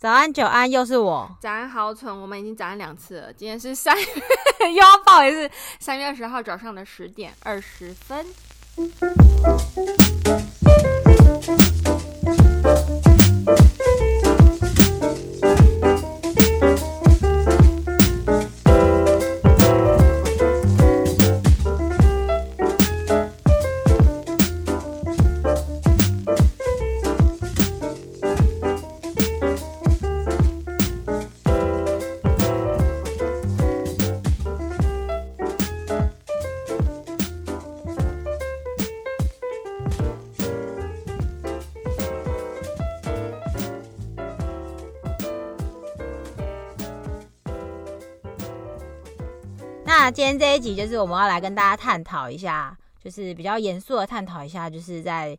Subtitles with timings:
[0.00, 1.30] 早安，久安，又是我。
[1.42, 3.30] 早安，好蠢，我们已经早安两次了。
[3.30, 4.06] 今天是三月，
[4.72, 8.24] 又要不好意思，三月二十号早上的十点二十分。
[50.10, 55.38] 那今天这一集就是我们要来跟大家探讨一下，就是比较严肃的探讨一下，就是在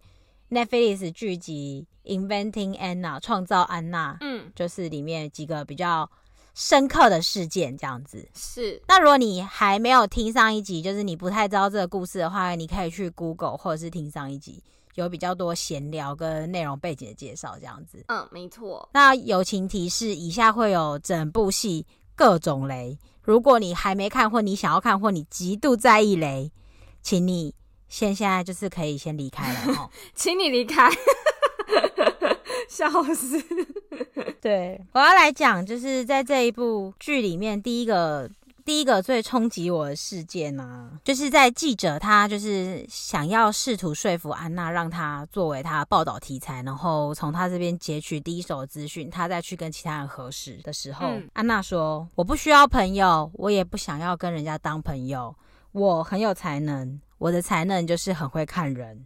[0.50, 6.10] Netflix 剧集《Inventing Anna》创造安娜，嗯，就是里面几个比较
[6.54, 8.26] 深刻的事件这样子。
[8.34, 8.82] 是。
[8.88, 14.64] 那如果你还没有听上一集，就是你不太知道这个故事的话，你可以去 Google 或者是听上一集，
[14.96, 18.06] 有比较多闲聊跟内容背景的介绍这样子。
[18.08, 18.88] 嗯，没错。
[18.94, 22.98] 那友情提示：以下会有整部戏各种雷。
[23.24, 26.52] 如果你还没看，或你想要看，或你极度在意雷，
[27.02, 27.54] 请你
[27.88, 30.90] 先现在就是可以先离开了 哦，请你离开，
[32.68, 33.44] 笑死！
[34.42, 38.30] 对，我要来讲，就是在这一部剧里面第一个。
[38.66, 55.36] 第一个最冲击我的事件呢、啊，就是在记者他就是想要试图说服安娜，让她作为他报道题材，然后从他这边截取第一手资讯，他再去跟其他人核实的时候，嗯、安娜说：“我不需要朋友，我也不想要跟人家当朋友。
[55.72, 59.06] 我很有才能，我的才能就是很会看人，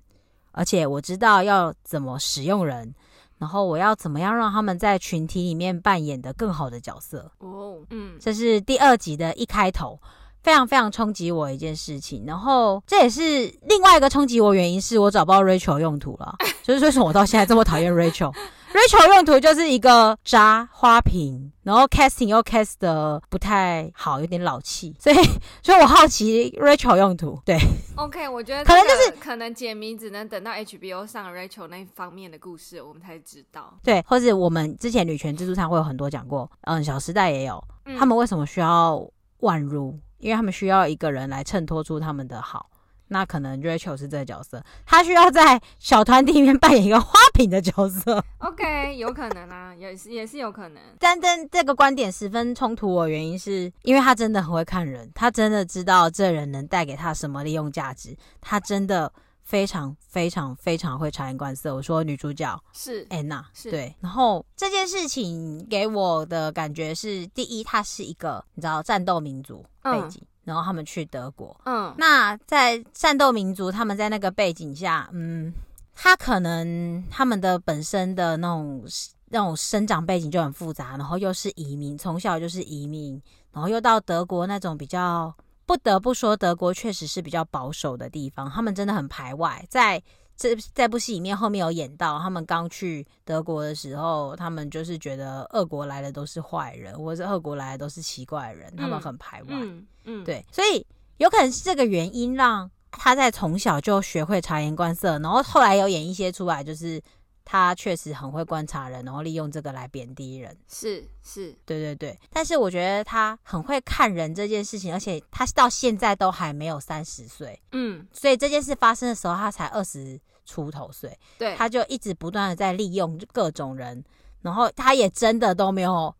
[0.51, 2.93] 而且我知道要怎么使用人。”
[3.37, 7.31] 然后我要怎么样让他们在群体里面扮演的更好的角色？
[7.39, 9.99] 哦，嗯，这是第二集的一开头，
[10.41, 12.23] 非常非常冲击我一件事情。
[12.25, 13.21] 然后这也是
[13.63, 18.33] 另外一个冲击我原因，是我找不到 Rachel 用途了， 就是为什么我到现在这么讨厌 Rachel。
[18.75, 25.15] Rachel 用途就是一个渣花瓶，然后 casting 又 cast 的不太好，有点老气，所以
[25.63, 27.39] 所以我好奇 Rachel 用途。
[27.45, 27.57] 对
[27.95, 33.73] ，OK，我觉得可能就是可能解谜只能等到 HBO 上 Rachel 那方面的故事，我们才知道。
[33.81, 37.65] 对，或者我们之前女权自助餐会有很多讲过，嗯，小时代也有，
[37.97, 39.01] 他们为什么需要
[39.39, 39.97] 宛如？
[40.17, 42.69] 因为他们需要一个人来衬托出他们的好。
[43.15, 48.21] 那可能 Rachel 是这个角色，她需要在小团体里面扮演一个花瓶的角色。
[48.39, 50.83] OK，有可能啊，也是也是有可能。
[50.99, 59.09] 但但这个观点十分冲突我，原因是因为他真的很会看人，他真的知道这人能带给他什么利用价值，他真的
[59.43, 61.73] 非常非常非常会察言观色。
[61.73, 63.95] 我说女主角是 Anna，是对。
[64.01, 70.21] 然后这件事情给我的感觉是，第一，她是一个你知道战斗民族背景。
[70.21, 75.51] 嗯然后他们去德国，嗯，那在战斗民族，他们在那个背景下，嗯，
[75.93, 78.81] 他可能他们的本身的那种
[79.29, 85.35] 那种生长背景就很复杂，然后又是移民，从小就是移民，然后又到德国那种比较，
[85.65, 90.01] 不得不说，德国确实是比较保守的地方，他们真的很排外，在。
[90.35, 99.49] 这这部戏里面后面有演到，他们刚去德国的时候，他们就是觉得俄国来的都是坏人，或者是俄国来的都是奇怪的人，他们很排外。
[99.51, 100.85] 嗯，嗯，对，所以
[101.17, 107.01] 有可能是这个原因让他在从小就学会察言观色，然后后来有演一些出来，就是。
[107.45, 110.57] 他确实很会观察人，然后利用这个来贬低人。
[110.67, 112.19] 是是，是对对对。
[112.31, 117.61] 但是我觉得他很会看人这件事情，而且他到现在都还没有三十岁。
[117.71, 121.17] 嗯，所以这件事发生的时候，他才二十出头岁。
[121.37, 124.03] 对，他就一直不断的在利用各种人，
[124.41, 126.13] 然后他也真的都没有。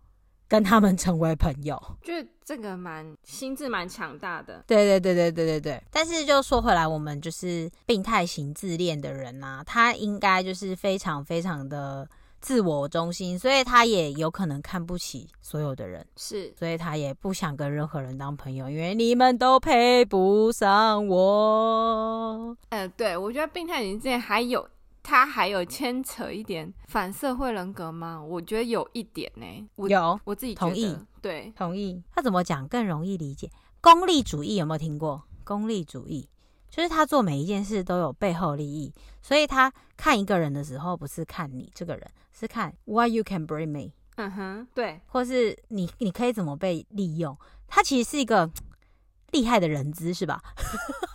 [0.48, 2.14] 跟他们成为朋友，就
[2.46, 4.64] 这个蛮心智蛮强大的。
[4.68, 5.84] 对对对对对对对。
[5.92, 12.08] 但是就说回来，我们就是病态型自恋的人呐、啊，他应该就是非常非常的
[12.40, 22.56] 自我中心，所以他也有可能看不起所有的人，是，所以他也不想跟任何人当朋友，因为你们都配不上我。
[22.70, 24.70] 呃，对，我觉得病态型自恋还有。
[25.06, 28.20] 他还有牵扯一点反社会人格吗？
[28.20, 29.64] 我觉得有一点呢、欸。
[29.88, 30.98] 有，我自己同意。
[31.22, 32.02] 对，同意。
[32.12, 33.50] 他怎么讲更容易理解？
[33.80, 35.24] 功利主义有没有听过？
[35.44, 36.28] 功利主义
[36.72, 38.92] 就是他做每一件事都有背后利益，
[39.22, 43.92] 所以他看一个人的时候，不是看你这个人，是看 what you can bring me。
[44.16, 47.38] 嗯哼，对，或是你你可以怎么被利用？
[47.68, 48.50] 他其实是一个
[49.32, 50.42] 厉害的人资，是吧？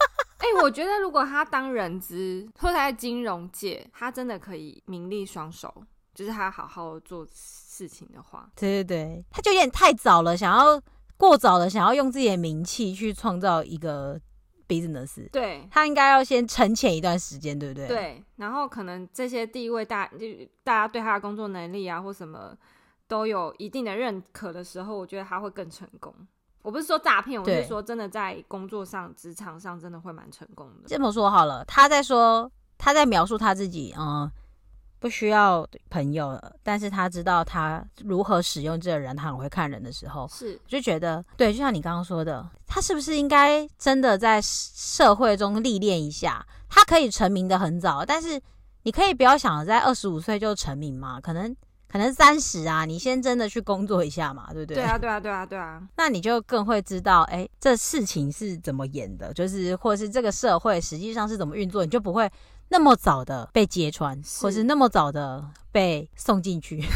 [0.63, 5.73] 我觉得如果他当人资，或者在金融界，他真的可以名利双收。
[6.13, 10.79] 就是他好好做事情的话，对对对，他就有点太早了，想要
[11.17, 14.21] 过早的想要用自己的名气去创造一个
[14.69, 17.87] business，对，他应该要先沉潜一段时间，对不对？
[17.87, 20.27] 对，然后可能这些地位大，就
[20.63, 22.55] 大家对他的工作能力啊或什么
[23.07, 26.13] 都有一定的认可的时候，我觉得他会更成功。
[26.63, 30.89] 我不是说诈骗，我是说真的在工作上、职场上真的会蛮成功的。
[30.89, 34.31] 这么说好了，他在说他在描述他自己，嗯，
[34.99, 46.47] 不需要朋友了，但是他知道他如何使用这个人，他很会看人的时候，是就觉得对，就像你刚刚说的，他是不是应该真的在社会中历练一下？
[46.69, 48.41] 他可以成名的很早，但是
[48.83, 51.57] 你可以不要想着在二十五岁就成名嘛，可能。
[51.91, 54.77] 可能三十啊，你先真的去工作一下嘛，对不对？
[54.77, 55.83] 对啊，对啊，对啊，对啊。
[55.99, 62.31] 那你就更会知道，哎，这事情是怎么演的，就是或者是这个社会实际上是怎么运作，你就不会
[62.69, 66.81] 那么早的被揭穿，是或是那么早的被送进去。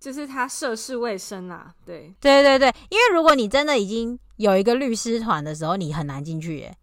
[0.00, 6.76] 就是他涉世未深啊，对，对对对，因为如果你真的已经有一个律师团的时候，你很难进去耶。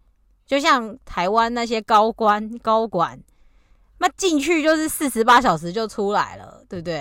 [0.46, 3.18] 就像台湾那些高官高管。
[4.04, 6.92] 那进去就是四十八小时就出来了，对不对？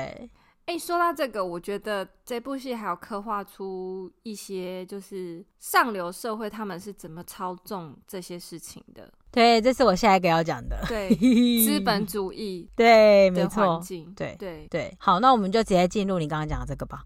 [0.65, 9.11] 哎、欸，说到这个，我觉得这部戏还有刻画出一些，就是上流社会他们是怎么操纵这些事情的。
[9.29, 10.81] 对，这是我下一个要讲的。
[10.87, 11.13] 对，
[11.67, 12.69] 资本主义。
[12.73, 13.83] 对，没错。
[14.15, 17.03] 对对对，好，那我们就直接进入你刚刚讲的这个吧。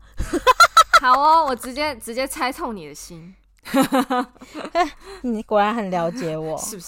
[1.02, 3.34] 好哦，我直接直接猜透你的心。
[5.22, 6.88] 你果然很了解我， 是不是？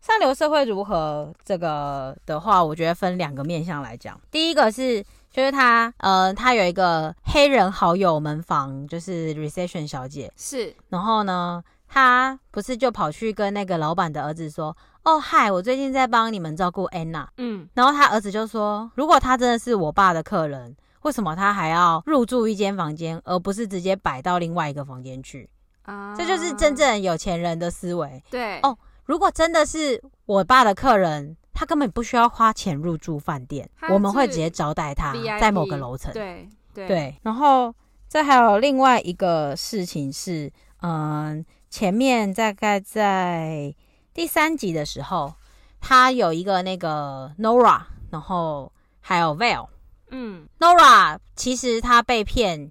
[0.00, 4.18] 上流社会如何这个的话，我觉得分两个面向来讲。
[4.30, 10.74] 第一个是，就是他，呃，他有一个黑人好友门房，就是 reception 小姐，是。
[10.88, 17.68] 然后呢，他不是就跑去跟那个老板的儿子说：“哦，嗨，我最近在帮你们照顾安娜。”嗯。
[17.74, 25.48] 然后他儿子就说：“如果他真的是我爸的客人，为什么他还要入住一间房间，而不是直接摆到另外一个房间去？”
[25.90, 28.22] 啊，这就是真正有钱人的思维。
[28.30, 36.12] 对哦，如果真的是我爸的客人，他根本不需要花钱入住饭店，我们会直接招待他，在某个楼层。
[36.12, 37.16] 对对对。
[37.22, 37.74] 然后
[38.08, 40.52] 这还有另外一个事情是，
[40.82, 43.74] 嗯，前面大概在
[44.14, 45.34] 第三集的时候，
[45.80, 49.68] 他有一个那个 Nora，然后还有 Val。
[50.10, 52.70] 嗯，Nora 其实他被骗。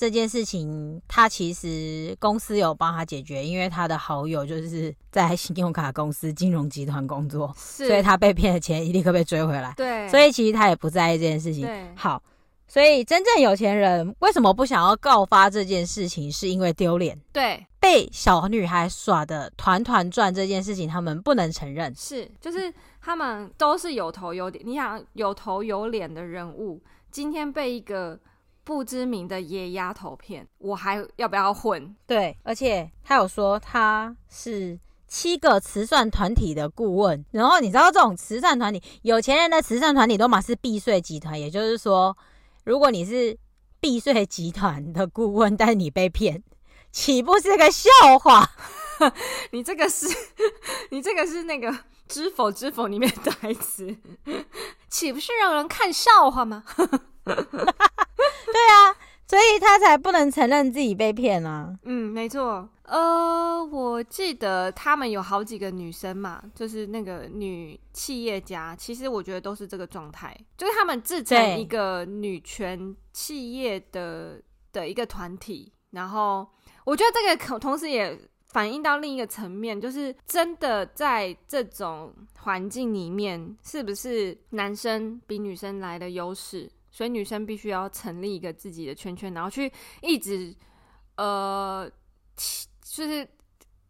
[0.00, 9.74] 这件事情，他其实公司有帮他解决，因为他的好友就是在信用卡公司金融集团工作，所以他被骗的钱一立刻被追回来。
[9.76, 11.66] 对，所以其实他也不在意这件事情。
[11.66, 12.22] 对，好，
[12.66, 16.32] 所以真正有钱人为什么不想要告发这件事情？
[16.32, 17.20] 是因为丢脸。
[17.30, 21.94] 对，被小女孩耍的团团转这件事情，他们不能承认。
[21.94, 26.80] 是，就是他们都是有头有脸，你想有头有脸的人物，
[27.10, 28.18] 今天被一个。
[28.70, 31.92] 不知名的野丫头片，我还要不要混？
[32.06, 34.78] 对，而且他有说他是
[35.08, 42.16] 七个慈善团体的顾问，然后你知道这种慈善团体，有钱人的慈善团体都嘛是避税集团，也就是说，
[42.62, 43.36] 如果你是
[43.80, 46.40] 避税集团的顾问，但是你被骗，
[46.92, 47.90] 岂不是个笑
[48.20, 48.48] 话？
[49.50, 50.06] 你这个是，
[50.90, 51.72] 你这个是那个
[52.06, 53.96] 《知否知否》里面的台词，
[54.88, 56.62] 岂不是让人看笑话吗？
[58.46, 58.96] 对啊，
[59.26, 61.72] 所以他才不能承认自己被骗啊。
[61.84, 62.68] 嗯，没错。
[62.84, 75.72] 呃，我记得他们有好几个女生嘛，就是那个女企业家，其实我觉得都是这个状态，就是他们自成一个女权企业的的一个团体。
[75.90, 76.46] 然后，
[76.84, 86.68] 我觉得这个可同时也反映到另一个层面，就是真的在这种环境里面，是不是男生比女生来的优势？
[86.90, 89.70] 所以女生必须要成立一个自己的圈圈，然后去
[90.02, 90.54] 一直
[91.16, 91.90] 呃，
[92.82, 93.26] 就是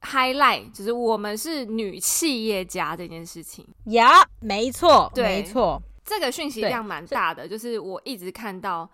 [0.02, 3.66] highlight，就是我们是女企业家这件事情。
[3.86, 7.48] 呀，没错，对没错，这个讯息量蛮大的。
[7.48, 8.88] 就是我一直看到，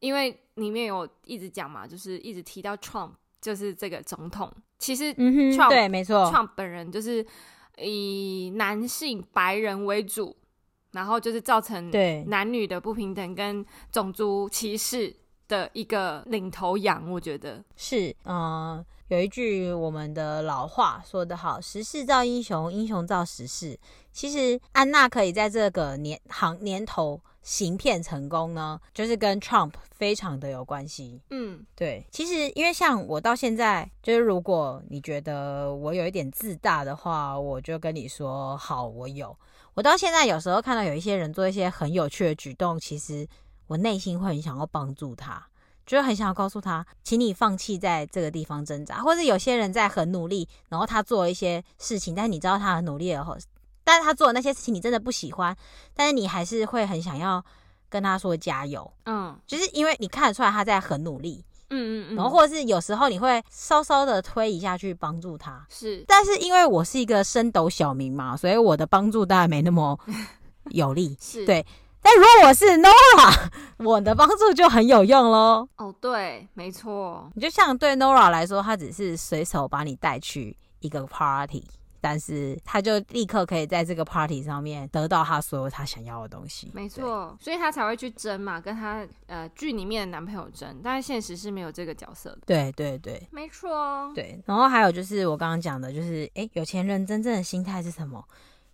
[0.00, 4.52] 因为里面有一直讲嘛，就是一直提到 Trump，就是这个总统。
[4.78, 7.24] 其实 Trump，嗯哼，对，没错，Trump 本人就是
[7.78, 10.36] 以男性白人为主。
[10.94, 15.14] 然后就是造成对男女的不平等跟种族歧视
[15.48, 18.14] 的一个领头羊，我觉得是。
[18.24, 23.78] 嗯，有一句我们的老话说得好：“时势造英雄，英雄造时势。”
[24.12, 31.20] 其实安娜可以在这个年行年头行骗成功呢，就是跟 Trump 非常的有关系。
[31.30, 32.06] 嗯，对。
[32.12, 39.36] 其实因为像我到现在，就是如果你觉得我有一点自大的话，我就跟你说好，我有。
[39.74, 43.26] 我到现在有时候看到有一些人做一些很有趣的举动，其实
[43.66, 45.44] 我内心会很想要帮助他，
[45.84, 49.02] 就是很想要告诉他，请你放弃在这个地方挣扎。
[49.02, 53.36] 或者有些人在很努力，然后他做了一些事情，但是你知道他很努力了后，
[53.82, 55.56] 但是他做的那些事情你真的不喜欢，
[55.92, 57.44] 但是你还是会很想要
[57.88, 58.92] 跟他说加油。
[59.06, 61.44] 嗯，就是因为你看得出来他在很努力。
[61.70, 69.98] 嗯嗯嗯，然后或者是有时候你会稍稍的推一下去帮助他，是，但是因为我是一个升斗小民嘛，所以我的帮助当然没那么
[70.70, 71.64] 有力，是对。
[72.06, 75.66] 但如果我是 Nora，我的帮助就很有用喽。
[75.78, 81.64] 哦，对，没错，你就像对 Nora 来说，他只是随手把你带去一个 party。
[82.04, 92.40] 但是他就立刻可以在这个 party 上面得到他所有他想要的东西，没错，所以他才会去争嘛，跟他呃剧里面的男朋友争，但是现实是没有这个角色的。
[92.44, 94.12] 对对对，没错。
[94.14, 98.22] 对，然后还有就是我刚刚讲的，就是哎，有钱人真正的心态是什么？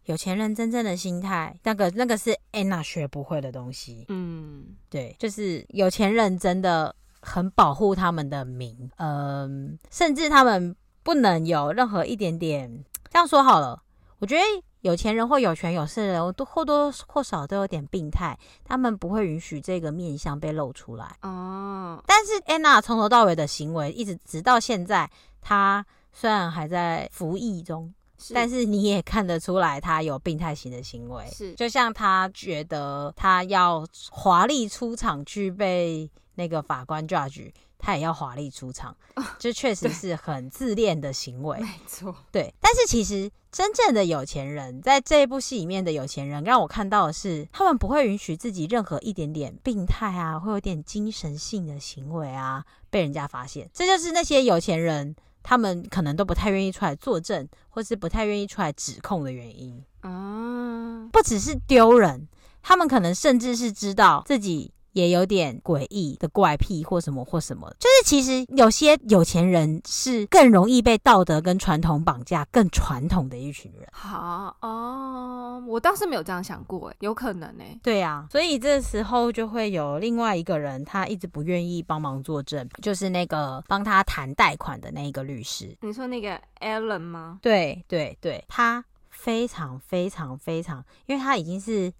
[0.07, 4.07] 有钱人真正的心态，那个那个是 Anna 学不会的东西。
[4.09, 12.85] 嗯，对，就是有钱人真的很保护他们的名，嗯，甚至他们不能有任何一点点。
[13.11, 13.83] 这样说好了，
[14.21, 14.43] 我觉得
[14.83, 21.17] 有钱人或有权有势的人都或多或少都有点病态，他们不会允许这个面相被露出来。
[21.23, 31.27] 哦，但是安娜从头到尾的行为，一直直到现在，她虽然还在服役中，是但是你也看得出来，她有病态型的行为。
[31.33, 37.51] 是，就像她觉得她要华丽出场去被那个法官 judge。
[37.81, 38.95] 他也要华丽出场，
[39.39, 41.59] 这确实是很自恋的行为。
[41.59, 42.55] 没错，对。
[42.61, 53.69] 但是其实真正的有钱人，在这一部戏里面的有钱人，让我看到的是，他们不会允许自己任何一点点病态啊，会有点精神性的行为啊，被人家发现。
[53.73, 59.83] 这就是那些有钱人，他们可能都不太愿意出来作证，或是不太愿意出来指控的原因。
[60.03, 62.29] 啊，不只是丢人，
[62.63, 64.73] 他们可能甚至是知道自己。
[64.93, 73.87] 也有点诡异的怪癖或什么或什么，就是其实有些有钱人是更容易被道德跟传统绑架，更传统的一群人。
[73.93, 77.65] 好哦，我倒是没有这样想过，诶，有可能呢。
[77.83, 85.77] 对呀，所以这时候就会有另外一个人，他一直不愿意帮忙作证，就是那个帮他谈贷款的那一个律师。
[85.83, 87.39] 你说那个 Alan 吗？
[87.43, 91.93] 对对对，他非常非常非常，因为他已经是。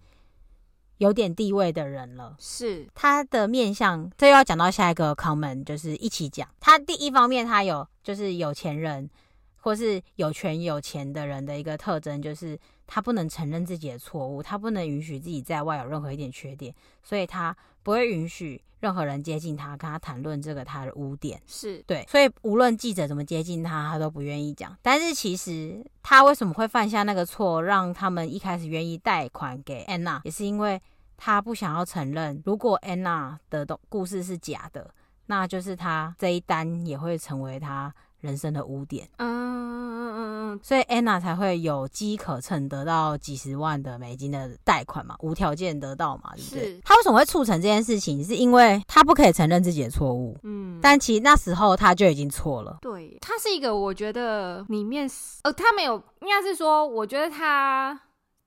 [1.01, 6.47] 有点地位的人了，是他的面相，这又要讲到下一个 comment，就是一起讲。
[6.59, 9.09] 他第一方面，他有就是有钱人
[9.57, 12.55] 或是有权有钱的人的一个特征，就是
[12.85, 21.41] 他不能承认自己的错误，他不能允许自己在外有任何一点缺点，所以他不会允许任何人接近他，跟他谈论这个他的污点。
[21.47, 24.77] 是对，所以无论记者怎么接近他，他都不愿意讲。
[24.83, 30.79] 但是其实他为什么会犯下那个错，让他们一开始愿意贷款给安娜，也是因为。
[31.23, 34.89] 他不想要承认，如果安娜的故事是假的，
[35.27, 39.07] 那就是他这一单也会成为他人生的污点。
[39.17, 46.81] 嗯嗯嗯嗯，所以安娜才会有机可乘，得到几十万的美金的贷款嘛，无条件得到嘛，对不对？
[46.83, 48.23] 他为什么会促成这件事情？
[48.23, 50.35] 是因为他不可以承认自己的错误。
[50.41, 52.79] 嗯，但其实那时候他就已经错了。
[52.81, 55.07] 对，他是一个，我觉得里面
[55.43, 58.01] 呃，他没有，应该是说，我觉得他。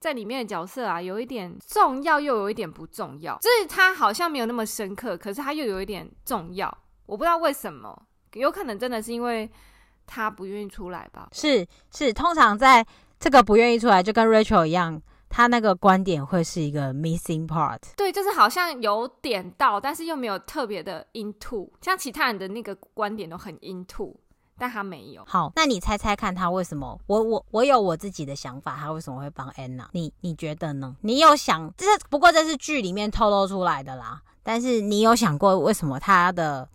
[0.05, 3.39] 在里面的角色啊，有一点重要，又有一点不重要。
[3.39, 6.69] 就是他好像没有那么深刻，可是他又有一点重要。
[7.07, 8.03] 我不知道为什么，
[8.35, 9.51] 有可能真的是因为
[10.07, 11.31] 他不愿意出来吧？
[11.33, 12.87] 是是，通常在
[13.19, 17.79] 这个不愿意出来，就跟 Rachel 一样，他那个观点会是一个 missing part。
[17.97, 24.15] 对，就是好像有点到，但是又没有特别的 into，像其他人的那个观点都很 into。
[24.59, 25.25] 但他没有。
[25.27, 26.99] 好，那你猜猜看，他为什么？
[27.07, 29.89] 我我我有我自己的想法，他为什么会帮安娜？
[29.93, 30.97] 你你觉得呢？
[31.01, 31.73] 你有想？
[31.77, 34.21] 这是不过这是剧里面透露出来的啦。
[34.43, 36.69] 但是你有想过为什么他的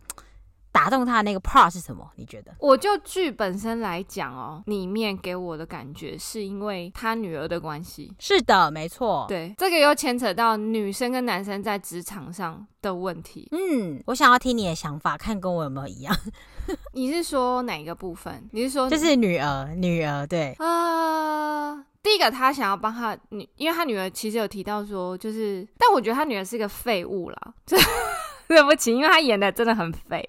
[0.80, 2.10] 打动他的那个 part 是什么？
[2.16, 2.54] 你觉得？
[2.58, 8.14] 我就剧本身来讲哦，里面给我的感觉是因为他女儿的关系。
[8.18, 9.26] 是的，没错。
[9.28, 13.50] 对，这个又牵扯到女生跟男生在职场上的问题。
[13.52, 16.16] 嗯，我想要听你的想法，看跟我有没有一样。
[16.96, 18.48] 你是说哪个部分？
[18.54, 20.56] 你是说就是女儿，女儿对。
[20.60, 27.54] 呃，第一个他想要帮他女，因为他女儿其实有提到说，就是，但我觉得他女儿是个废物啦，
[28.48, 30.28] 对不起，因为他演的真的很废。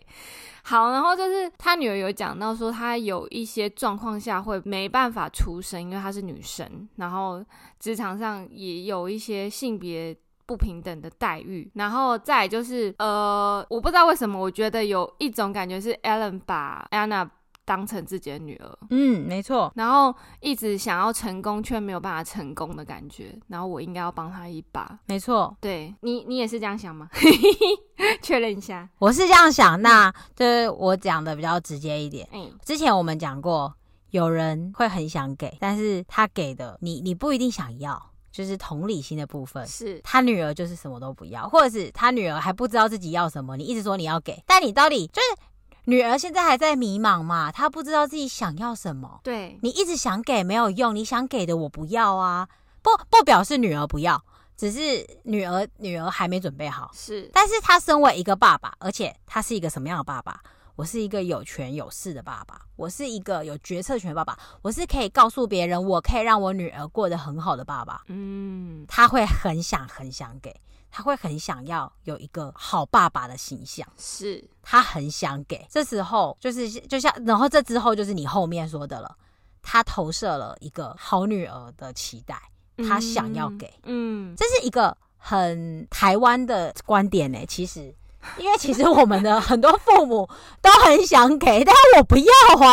[0.63, 7.45] 好，然后就是他女儿有讲到说，他有一些状况下会没办法出声，因为她是女生，然后
[7.79, 10.17] 职场上也有一些性别。
[10.47, 17.25] 不平等的待遇，然后再就是，呃，我不知道为什么，我觉得有一种感觉是 Ellen 把 Anna
[17.71, 18.79] 当成自己的女儿。
[18.91, 19.71] 嗯，没错。
[19.77, 23.33] 然后一直想要成功，却没有办法成功的感觉。
[23.47, 24.99] 然后我应该要帮他一把。
[25.07, 25.57] 没错。
[25.61, 27.09] 对你，你也是这样想吗？
[28.21, 29.81] 确认一下，我是这样想。
[29.81, 32.29] 那就是我讲的比较直接一点。
[32.33, 33.73] 嗯，之前我们讲过，
[34.11, 38.11] 有人会很想给，但是他给的你，你不一定想要。
[38.33, 45.43] 就是同理心的部分，是他女儿就是什么都不要，或者是他女儿还不知道自己要什么，你一直说你要给，但你到底就是
[45.91, 49.19] 女儿现在还在迷茫嘛，她不知道自己想要什么。
[49.25, 52.49] 对，你一直想给没有用，你想给的我不要啊，
[52.81, 54.25] 不不表示女儿不要，
[54.57, 56.93] 只是女儿女儿还没准备好。
[56.95, 60.41] 是，但是她身为一个爸爸，而且他是一个什么样的爸爸？
[60.77, 68.03] 我是一个有权有势的爸爸，我是一个有决策权的爸爸，我是可以告诉别人，我可以让我女儿过得很好的爸爸。
[68.07, 70.55] 嗯，他会很想很想给，
[70.91, 75.67] 他会很想要有一个好爸爸的形象，是他很想给。
[75.71, 79.17] 这时候就是就像，然后这之后就是你后面说的了，
[79.63, 82.41] 他投射了一个好女儿的期待，
[82.89, 87.95] 他想要给，嗯，这是一个很台湾的观点呢、欸，其实。
[88.39, 90.29] 因为其实我们的很多父母
[90.61, 92.33] 都很想给，但是我不要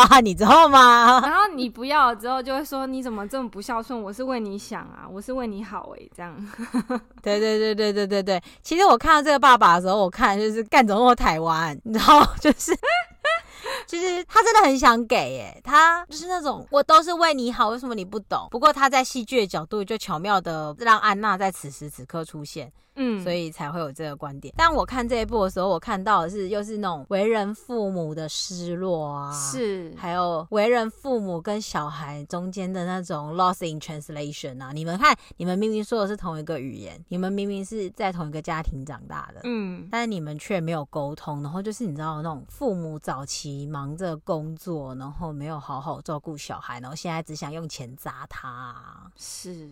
[0.09, 1.21] 啊，你知道吗？
[1.23, 4.01] 然后你不要了之后，就会说你怎么这么不孝顺？
[4.01, 6.35] 我是为你想啊，我是为你好诶、欸，这样。
[7.23, 8.41] 对对对对对对对。
[8.61, 12.77] 其实我看到这个爸爸的时候，我看就是干走过台湾，你知道， 就是。
[13.85, 18.47] 其实他真的很想给耶，他就是那种我都是为你好，为什么你不懂？
[18.51, 24.53] 不过他在戏剧的角度就巧妙的让安娜在此时此刻出现，嗯，所以才会有这个观点。
[24.57, 34.71] 但我看这一部的时候，我看到的是又是那种为人父母的失落啊，是，还有为人父母跟小孩中间的那种 loss in translation 啊。
[34.73, 49.69] 你们看，你们明明说的是同一个语言，你们明明是在同一个家庭长大的，嗯，但是你们却没有沟通，然后就是你知道那种父母早期忙着工作，然后没有好好照顾小孩，然后现在只想用钱砸他，是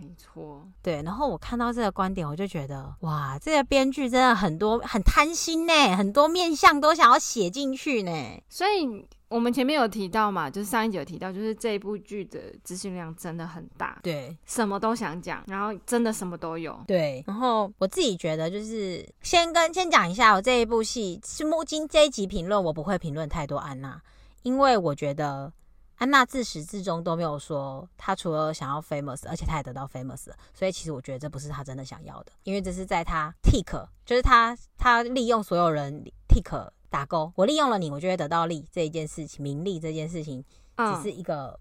[0.00, 0.66] 没错。
[0.82, 8.10] 对，然后我看到这个观点，我就觉得哇，这个编剧真的很多很贪心呢，很多面相都想要写进去呢。
[8.48, 17.22] 所以我们前面有提到嘛，就是上一集有提到，就是这一部剧的资讯量真的很大，对，什么都想讲，然后真的什么都有，对。
[17.26, 24.00] 然后我自己觉得，就是先跟先讲一下，我这一部戏是目今这一集评论，我不会评论太多安娜，
[24.42, 25.52] 因为我觉得
[25.98, 36.70] 安娜自始至终都没有说她除了想要 famous，而且她也得到 famous，所以其实我觉得这不是她真的想要的，因为这是在她 tick，就是她她利用所有人 tick。
[36.90, 40.42] 打勾，我利用了你，我就会得到利这一件事情，名利这件事情，
[40.74, 41.60] 只是一个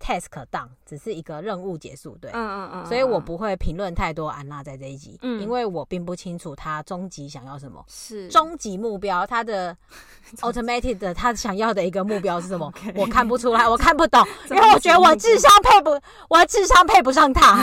[0.00, 8.28] task done，只是一个任务结束，对，嗯嗯嗯，所以我不会评论太多安娜在这一集，嗯，因为我并不清楚她终极想要什么，是。
[8.28, 9.76] 终极目标，她的
[10.42, 12.72] automated 的她想要的一个目标是什么？
[12.94, 15.90] 我看不出来，我看不懂，因为我觉得我智商配不，
[16.28, 17.56] 我的智商配不上她，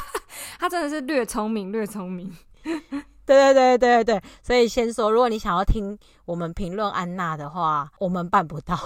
[0.58, 2.34] 她真的是略聪明，略聪明。
[3.26, 8.76] 对对对对对，所以先说，如果你想要听我们评论安娜的话，我们办不到，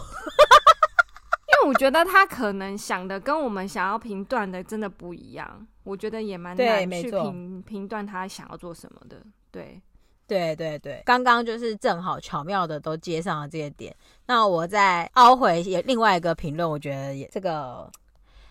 [1.64, 9.22] 我觉得他可能想的跟我们想要评断的真的不一样，我觉得也蛮难去评评断他想要做什么的。
[9.50, 9.80] 对
[10.26, 13.94] 对对对，刚刚就是正好巧妙的都接上了这些点，
[14.26, 17.90] 那我再凹回也另外一个评论，我觉得也这个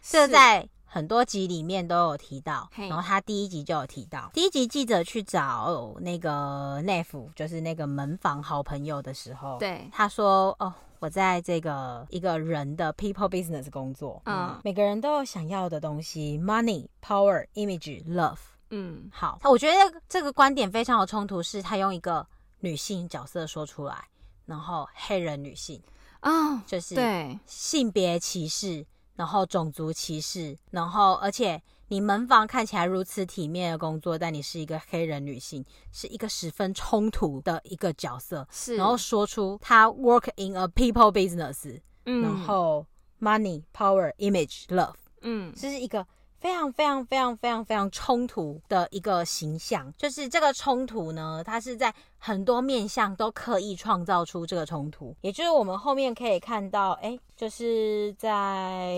[0.02, 0.67] 是在。
[0.93, 18.38] 很多集里面都有提到，然后他第一集就有提到，第一集记者去找那个 Neff，就是那个门房好朋友的时候，对，他说：“哦，我在这个一个人的 people business 工作，嗯，每个人都有想要的东西，money、power、image、love，
[18.69, 22.23] 嗯，好，我觉得这个观点非常有冲突，是他用一个
[22.60, 23.97] 女性角色说出来，
[24.45, 25.82] 然后黑人女性
[26.19, 38.47] 啊，就是对性别歧视。”然后种族歧视，然后而且你门房看起来如此体面的工作，但你是一个黑人女性，是一个十分冲突的一个角色。
[38.52, 42.86] 是，然后说出她 work in a people business，嗯，然后
[43.21, 46.06] money, power, image, love，嗯，这是一个。
[46.43, 58.93] 非常非常非常非常非常冲突的一个形象，就是这个冲突呢，它是在很多面相都刻意创造出这个冲突，也就是我们后面可以看到，哎，就是在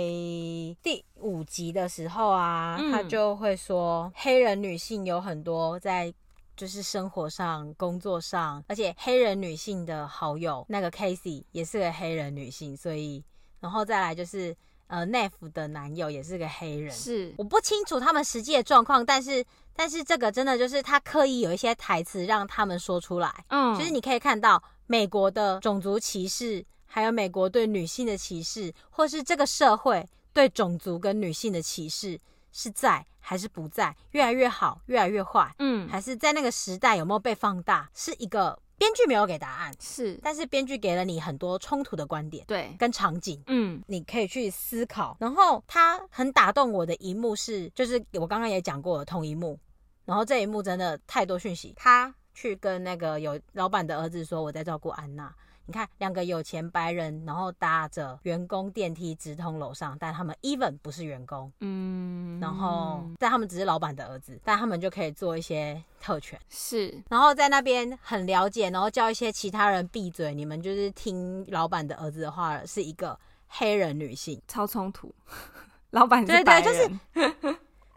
[0.82, 6.12] 第五集的时候啊，他就会说黑人女性有很多在
[6.58, 13.24] 就是生活上、工作上，而且黑人女性的好友那个 Casey 也是个黑人女性，所以
[13.60, 14.58] 然后再来就是。
[14.88, 19.44] 呃，Neff 的男友也是个黑人，是我不清楚他们实际的状况，但是
[19.76, 32.20] 但是这个真的就是他刻意有一些台词让他们说出来，嗯，就是你可以看到美国的种族歧视还有美国对女性的歧视，或是这个社会对种族跟女性的歧视
[32.52, 33.96] 是在还是不在？
[34.12, 35.54] 越来越好，越来越坏？
[35.60, 37.90] 嗯，还是在那个时代有没有被放大？
[37.94, 45.16] 是一个编剧没有给答案，是，但是编剧给了你很多冲突的观点，对，跟场景，嗯，你可以去思考。
[45.20, 49.58] 然后他很打动我的一幕是，就是我刚刚也讲过的同一幕，
[50.04, 55.34] 然后这一幕真的太多讯息，他去跟那个有老板的儿子说：“我在照顾安娜。”
[55.68, 75.14] 你看，两个有钱白人，然后搭着员工电梯直通楼上，但他们 even 不是员工，嗯，然后但他们只是老板的儿子，但他们就可以做一些特权，是，然后在那边很了解，然后叫一些其他人闭嘴，你们就是听老板的儿子的话了，是一个黑人女性，超冲突，
[75.92, 76.90] 老板对对，就是。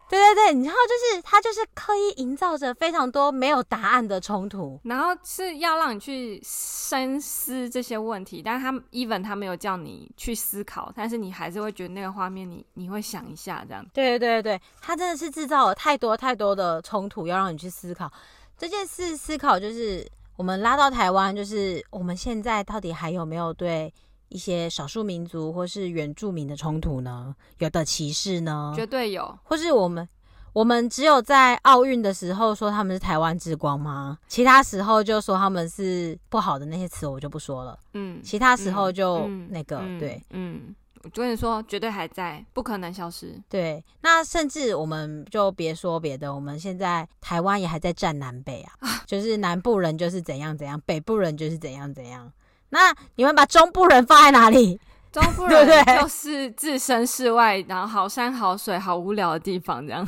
[0.08, 13.84] 对对对，然后就是他就是刻意营造着非常多没有答案的冲突，然后是要让你去深思这些问题，但是他 even 他没有叫你去思考，但是你还是会觉得那个画面你你会想一下这样。
[13.92, 18.10] 对对对对，他真的是制造了太多太多的冲突，要让你去思考
[18.56, 19.16] 这件事。
[19.16, 23.92] 思考就是我们拉到台湾，就是我们现在到底还有没有对。
[24.28, 27.34] 一些少数民族或是原住民的冲突呢？
[27.58, 28.72] 有的歧视呢？
[28.74, 29.38] 绝对有。
[29.42, 30.08] 或是我们，
[30.52, 34.18] 我们只有在奥运的时候说他们是台湾之光吗？
[34.28, 37.78] 其他时候就说他们是不好的那些词，我就不说了。
[37.94, 43.40] 嗯，其他时候就那个、嗯、对，嗯，我跟你说，绝对还在，不可能消失。
[43.48, 52.30] 对，那甚至我们就别说别的，我们现在台湾也还在战南北啊，啊就是南部人就是怎样怎样，北部人就是怎样怎样。
[52.70, 54.78] 那你们把中部人放在哪里？
[55.10, 60.06] 中部人就是置身事外，然后好山好水好无聊的地方，这样。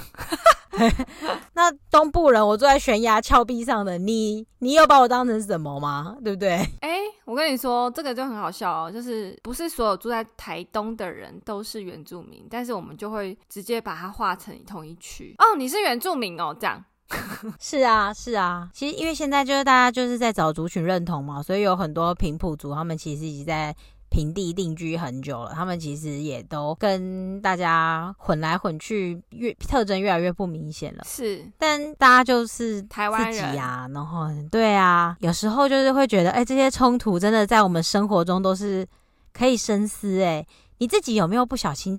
[0.71, 0.91] 对。
[1.55, 6.17] 那东部人，我坐在悬崖峭壁上的你，你有把我当成什么吗？
[6.23, 6.51] 对不对？
[6.81, 15.35] 哎、欸，我跟你说，这个就很好笑哦，就是不是所有住在台东的人都是原住民，但是我们就会直接把它划成同一区。
[15.39, 16.85] 哦，你是原住民哦，这样。
[17.59, 23.75] 是啊，是啊，其实因为现在就是大家就是在找族群认同嘛，所以有很多平埔族，他们其实已经在
[24.09, 31.05] 平地定居很久了，他们其实也都跟大家混来混去，越特征越来越不明显了。
[31.05, 38.87] 是，但大家就是台湾人啊，然后对啊，有时候就是会觉得，哎、欸，这些冲突真的在我们生活中都是
[39.33, 40.21] 可以深思。
[40.23, 40.47] 哎，
[40.79, 41.99] 你自己有没有不小心？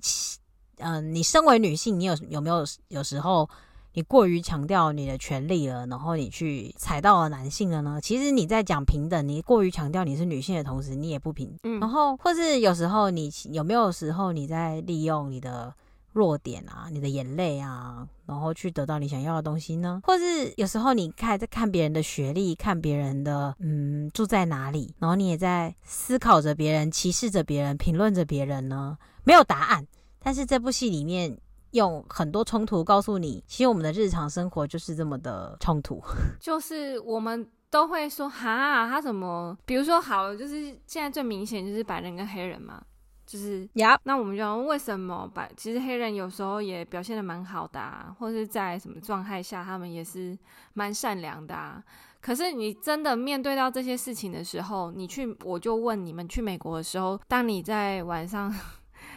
[0.78, 3.48] 嗯、呃，你身为女性，你有有没有有时候？
[3.94, 8.00] 你过于强调你的权利了，然后你去踩到了男性了呢？
[8.02, 11.54] 其实你在讲平等，你过于强调你是女性的同时，你也不平。
[11.64, 15.74] 嗯，然后或是有时候你有没有时候你在利用你的
[16.12, 20.00] 弱点啊，你的眼泪啊，然后去得到你想要的东西呢？
[20.04, 28.96] 或是有时候你看在看别人的学历，看别人的嗯住在哪里，然后你也在思考着别人，歧视着别人，评论着别人呢？
[29.24, 29.86] 没有答案，
[30.18, 31.36] 但是这部戏里面。
[31.72, 36.00] 用很多冲突告诉你，其实我们的日常生活就是这么的冲突。
[36.40, 39.56] 就是我们都会说，哈，他怎么？
[39.64, 42.82] 比如说，好，就是现在最明显就是白人跟黑人嘛，
[43.26, 43.98] 就是呀。
[44.04, 45.50] 那我们就问为什么白？
[45.56, 50.38] 其实黑人有时候也表现的蛮好的啊，或是在什么状态下，他们也是
[50.74, 51.82] 蛮善良的啊。
[52.20, 58.54] 可是你真的面对到这些事情的时候，你去，我就问你们去美国的时候，当你在晚上。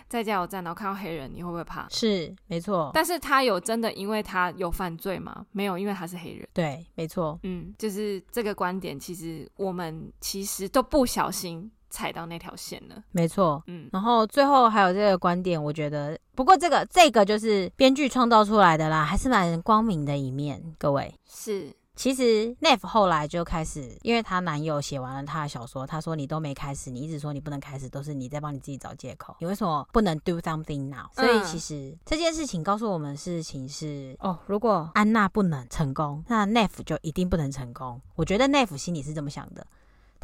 [0.08, 1.88] 在加油站，然后看到黑人，你会不会怕？
[1.90, 2.92] 是，没错。
[2.94, 5.46] 但是他有真的因为他有犯罪吗？
[5.52, 6.48] 没有，因为他是黑人。
[6.54, 7.40] 对，没错。
[7.44, 13.04] 嗯，就是这个观点，其实我们其实都不小心踩到那条线了。
[13.12, 13.64] 没错。
[13.68, 20.62] 嗯，然后最后还有这个观点，我觉得，不过这个这个就是编剧创造出来的啦，还是蛮光明的一面。
[20.78, 21.74] 各位是。
[21.96, 29.36] 其实 Neff 后来就开始，因为她男友写完了她的小说，她说你都没开始，你一直说你不能开始，都是你在帮你自己找借口。
[29.40, 31.08] 你为什么不能 do something now？
[31.14, 38.02] 所以其实这件事情告诉我们事情是，哦，如果安娜不能成功，那 Neff 就一定不能成功。
[38.16, 39.66] 我觉得 Neff 心里是这么想的。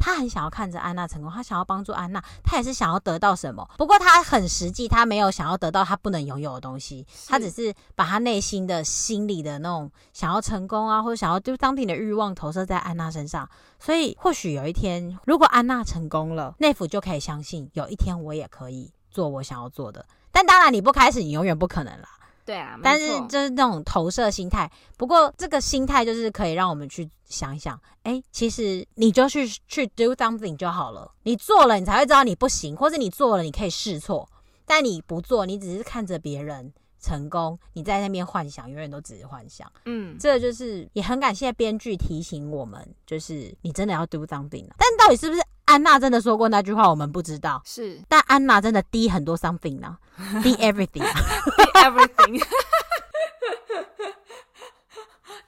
[0.02, 3.66] 他很想要看着安娜成功，他想要帮助安娜，他也是想要得到什么。
[3.78, 13.48] 不过他很实际，他没有想要得到他不能拥有的东西，他只是把他内心的心里的那种想要成功啊，或者想要就当地的欲望投射在安娜身上。
[13.78, 20.04] 所以或许有一天，如果安娜成功了，内府就可以相信，有一天我也可以做我想要做的。
[20.32, 22.08] 但当然，你不开始，你永远不可能啦。
[22.44, 24.70] 对啊，但是就是那种投射心态。
[24.96, 31.10] 不过这个心态就是可以让我们去想一想，哎，其实你就去去 do something 就好了。
[31.22, 34.28] 你做了，你才会知道你不行，或者你做了，你可以试错。
[34.66, 39.70] 但你不做，你只是看着别人成功，你在那边幻想，永远都只是幻想。
[39.84, 44.74] 嗯，这就是也很感谢编剧提醒我们，就是你真的要 do something 了。
[44.78, 45.42] 但到底是不是？
[45.72, 47.62] 安娜真的说过那句话，我们不知道。
[47.64, 49.96] 是，但安娜真的低很多 something 呢，
[50.42, 52.44] 低 everything，低 everything。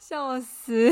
[0.00, 0.90] 笑死！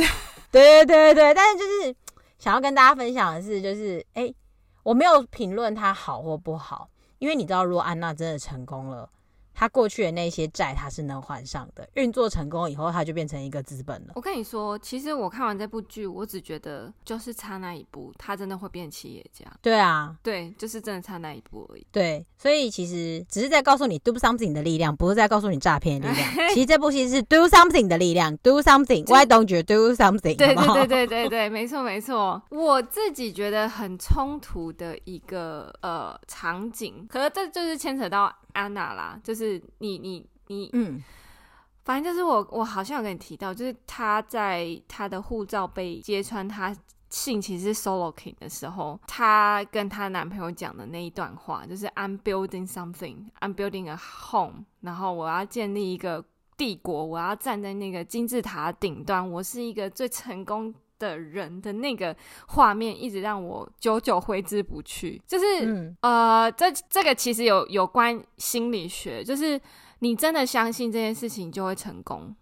[0.50, 1.96] 对对对对，但是就是
[2.38, 4.34] 想要跟大家分享的是，就是哎、欸，
[4.82, 9.08] 我没有评论他好或不好，因为你知道，如果安娜真的成功了。
[9.54, 11.88] 他过去的那些债，他是能还上的。
[11.94, 14.12] 运作成功以后，他就变成一个资本了。
[14.14, 19.46] 我跟你说，其实我看完这部剧，我只觉得就是差那一步，他真的会变企业家。
[19.60, 21.86] 对啊，对，就是真的差那一步而已。
[21.92, 26.48] 对，所以其实只是在告诉你 do something 的力量，不是在告诉你诈骗的力量。
[26.54, 29.04] 其实这部戏是 do something 的力量，do something。
[29.04, 30.36] Why don't you do something？
[30.36, 32.42] 对对对对对对，没错没错。
[32.50, 38.34] 我自己觉得很冲突的一个呃场景，可是这就是牵扯到。
[38.54, 39.41] 安娜啦，就是
[39.78, 41.02] 你你你，嗯，
[41.84, 46.74] 反正就是我我好像有跟你提到，就是他在他的护照被揭穿，他
[47.10, 56.24] 姓其实是 solo king 的时候，他跟他男朋友讲的那一段话，就是 I'm building something, I'm building a home，然后我要建立一个
[56.56, 69.60] 帝国，我要站在那个金字塔顶端，我是一个最成功的人的那个画面一直让我久久挥之不去，就是、嗯、呃，这这个其实有有关心理学，就是
[69.98, 72.32] 你真的相信这件事情就会成功，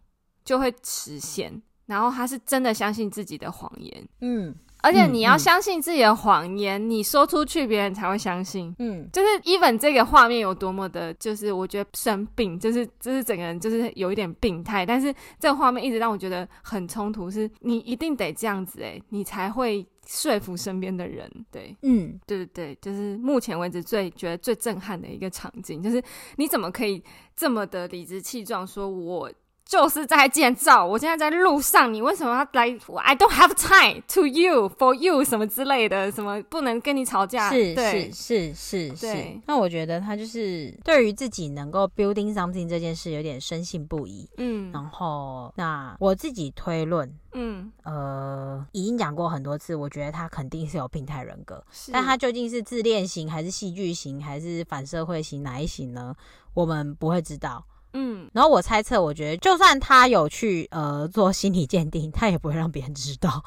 [0.45, 4.55] 就会实现，然后他是真的相信自己的谎言，嗯。
[4.83, 8.75] 而且你要相信自己的谎言，你说出去，别人才会相信。
[8.79, 14.87] 嗯，就是 even 这个画面有多么的，就是我觉得生病，就是就是整个人就是有一点病态。
[14.87, 21.31] 但是这个画面一直让我觉得很冲突，是你一定得这样子，诶，你才会说服身边的人。
[21.51, 26.03] 对，嗯，对对对，就是目前为止最觉得最震撼的一个场景，就是
[26.37, 27.03] 你怎么可以
[27.37, 29.31] 这么的理直气壮说我。
[29.71, 32.67] 就是在建造，我现在在路上，你为什么要来
[33.05, 37.49] ？I don't have time to you for you 什么之类的，什么不能跟你吵架？
[37.51, 39.41] 是是是是是。
[39.47, 44.29] 那我觉得他就是对于自己能够 building something 这件事有点深信不疑。
[44.39, 56.13] 嗯，然后那我自己推论，嗯呃，已经讲过很多次，我觉得他肯定是有病态人格，但他究竟是自恋型还是戏剧型还是反社会型哪一型呢？
[56.55, 57.65] 我们不会知道。
[57.93, 63.45] 嗯，然后我猜测，我觉得就算他有去呃做心理鉴定，他也不会让别人知道。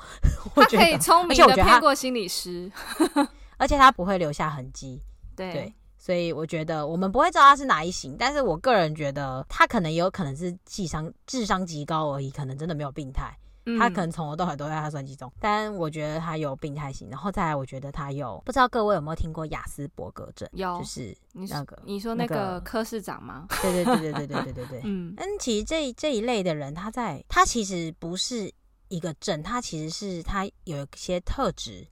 [0.56, 2.72] 他可以聪明的骗过心理师，
[3.58, 5.02] 而且他不会留下痕迹。
[5.36, 13.36] 对，对，所以我觉得我们不会知道他是哪一型，但是我个人觉得他可能也有可能是智商智商极高而已，可能真的没有病态。
[13.80, 20.50] 他可能从头到尾都在他算计中，嗯、但我觉得他有病态型，然后再来，我觉得他有不知道各位有没有听过雅斯伯格症？
[20.54, 23.48] 有，就是那个你说那个科室长吗？
[23.62, 24.82] 对对对对对对对对对。
[24.86, 28.52] 嗯，但，其实这这一类的人，他在他其实不是
[28.90, 31.88] 一个症，他其实是他有一些特质，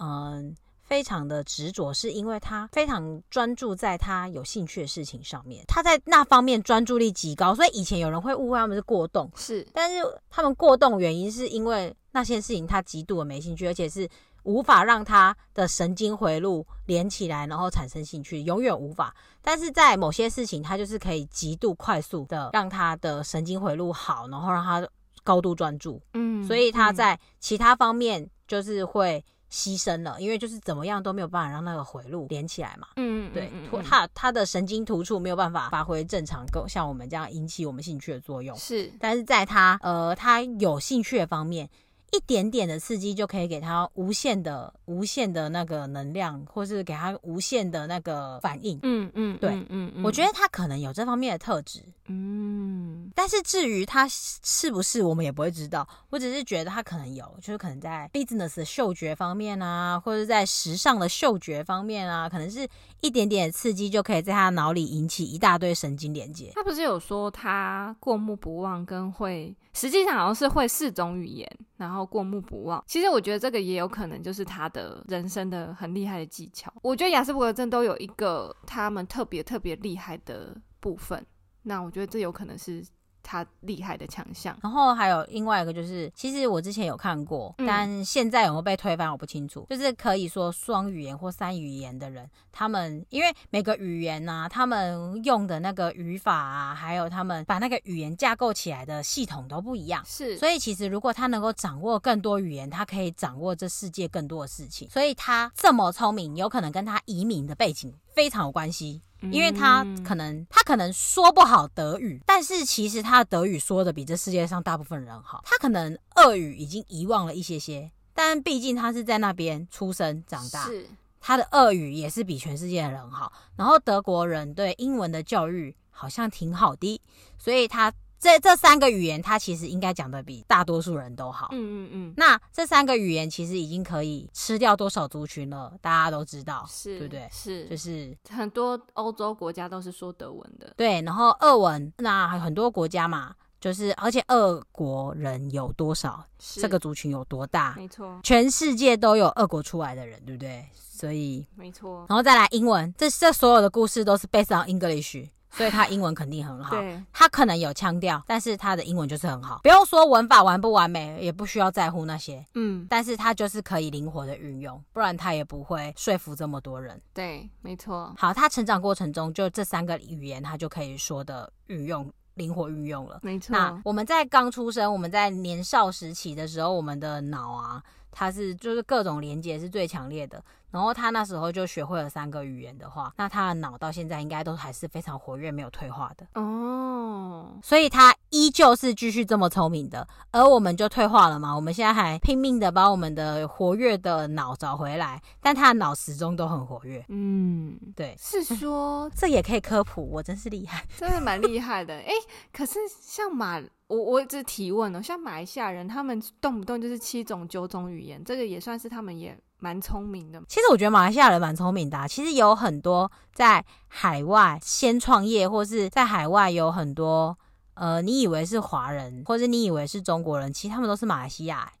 [0.00, 0.54] 嗯。
[0.86, 14.08] 非常的执着，是因为他非常专注在他有兴趣的事情上面，他在那方面专注力极高，所以以前有人会误会他们是过动，是，但是他们过动原因是因为那些事情他极度的没兴趣，而且是
[14.44, 19.12] 无法让他的神经回路连起来，然后产生兴趣，永远无法。
[19.42, 24.88] 但是在某些事情，他就是可以极度快速的让他的神经回路好，然后让他
[25.24, 29.24] 高度专注，嗯，所以他在其他方面就是会。
[29.50, 32.88] 牺牲了，因为就是怎么样都没有办法让那个回路连起来嘛。
[32.96, 33.50] 嗯，对，
[33.84, 38.56] 他他的神经突触没有办法发挥正常，够像我们这样引起我们兴趣的作用。
[38.56, 41.68] 是，但是在他呃他有兴趣的方面。
[42.12, 48.78] 一点点的刺激就可以给他无限的、无限的那个能量，或是给他无限的那个反应。
[48.82, 51.82] 嗯嗯，对，嗯嗯，我觉得他可能有这方面的特质。
[52.08, 55.86] 嗯，但是至于他是不是，我们也不会知道。
[56.08, 62.66] 我只是觉得他可能有，就是可能在 business 的嗅觉方面啊，或者在时尚的嗅觉方面啊，可能是
[63.00, 66.52] 一点点的刺激就可以在他脑里引起一大堆神经连接。
[66.54, 69.54] 他不是有说他过目不忘跟会。
[69.72, 72.82] 实际上好像是会四种语言，然后过目不忘。
[72.86, 76.72] 其实我觉得这个也有可能就是他的人生的很厉害的技巧。
[76.82, 81.24] 我觉得雅斯伯格症都有一个他们特别特别厉害的部分，
[81.62, 82.84] 那我觉得这有可能是。
[83.26, 89.66] 他厉害的强项，然后还有另外一个就是，其实我之前有看过，嗯、但现在有没有被推翻我不清楚。
[89.68, 100.04] 就是可以说双语言或三语言的人，他们因为每个语言呐、啊，他们用的那个语法啊，还有他们把那个语言架构起来的系统都不一样。
[100.06, 104.88] 是，所以其实如果他能够掌握更多语言，他可以掌握这世界更多的事情。
[104.88, 109.02] 所以他这么聪明，有可能跟他移民的背景非常有关系。
[109.20, 115.42] 因为他可能他可能说不好德语，但是其实他的德语说的比这世界上大部分人好。
[115.44, 120.86] 他可能俄语已经遗忘了一些些，但毕竟他是在那边出生长大，是
[121.20, 123.32] 他的俄语也是比全世界的人好。
[123.56, 127.00] 然后德国人对英文的教育好像挺好的，
[127.38, 127.92] 所以他。
[128.26, 131.50] 这这三个语言，他其实应该讲的比大多数人都好。
[131.52, 132.14] 嗯嗯嗯。
[132.16, 135.72] 那这三个语言其实已经可以吃掉多少族群了？
[135.80, 137.28] 大家都知道，是，对不对？
[137.30, 140.74] 是，就是很多欧洲国家都是说德文的。
[140.76, 146.24] 对，然后俄文，那很多国家嘛，就是而且俄国人有多少？
[146.36, 147.74] 这个族群有多大？
[147.76, 150.66] 没错，全世界都有俄国出来的人，对不对？
[150.74, 152.04] 所以没错。
[152.08, 155.28] 然后再来英文，这这所有的故事都是 based on English。
[155.50, 159.60] 所以他英文肯定很好，对，他可能有腔调，但是他的英文就是很好。
[159.62, 167.00] 不用说文法完不完美，也不需要在乎那些，嗯，但是他就是可以灵活的运用，不然他也不会说服这么多人。
[167.14, 168.12] 对，没错。
[168.18, 173.20] 好，他成长过程中就这三个语言，他就可以说的运用，灵活运用了。
[173.22, 173.52] 没错。
[173.52, 177.82] 那我们在刚出生，我们在年少时期的时候，我们的脑啊，
[178.18, 180.42] 它是就是各种连接是最强烈的。
[180.70, 187.56] 然后他那时候就学会了三个语言的话，那他的脑到现在应该都还是非常活跃，没有退化的哦。
[187.62, 191.54] 所以他依旧是继续这么聪明的，而我们就退化了嘛。
[191.54, 197.02] 我们现在还拼命的把我们的活跃的脑找回来，但他的脑始终都很活跃。
[197.08, 201.94] 嗯，对，是说 这也可以科普，我真是厉害，真的蛮厉害的。
[201.94, 202.10] 哎，
[202.52, 209.36] 可是像马，我我一直提问哦，像马来西亚人，他们动不动就是七种九种语言，这个也算是他们也。
[209.58, 212.06] 蛮聪明的，其实我觉得马来西亚人蛮聪明的啊。
[212.06, 217.34] 其实有很多在海外先创业，或是在海外有很多
[217.72, 221.72] 呃，你以为是华人，或者你以为是中国人，其实他们都是马来西亚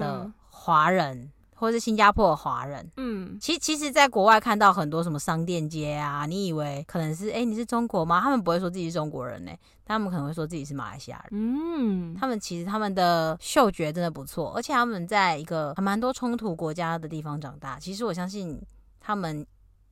[0.00, 1.18] 的华人。
[1.18, 1.30] 嗯
[1.64, 8.20] 或是新加坡的华人，嗯，其其实，在国外看到很多什么商店街啊，你以为可能是哎、欸，你是中国吗？
[8.20, 11.30] 他们不会说自己是中国人呢、欸，他们可能会说自己是马来西亚人。
[11.32, 17.78] 嗯，他们其实他们的嗅觉真的不错，而且他们在一个还蛮多冲突国家的地方长大。
[17.78, 18.60] 其实我相信
[19.00, 19.46] 他们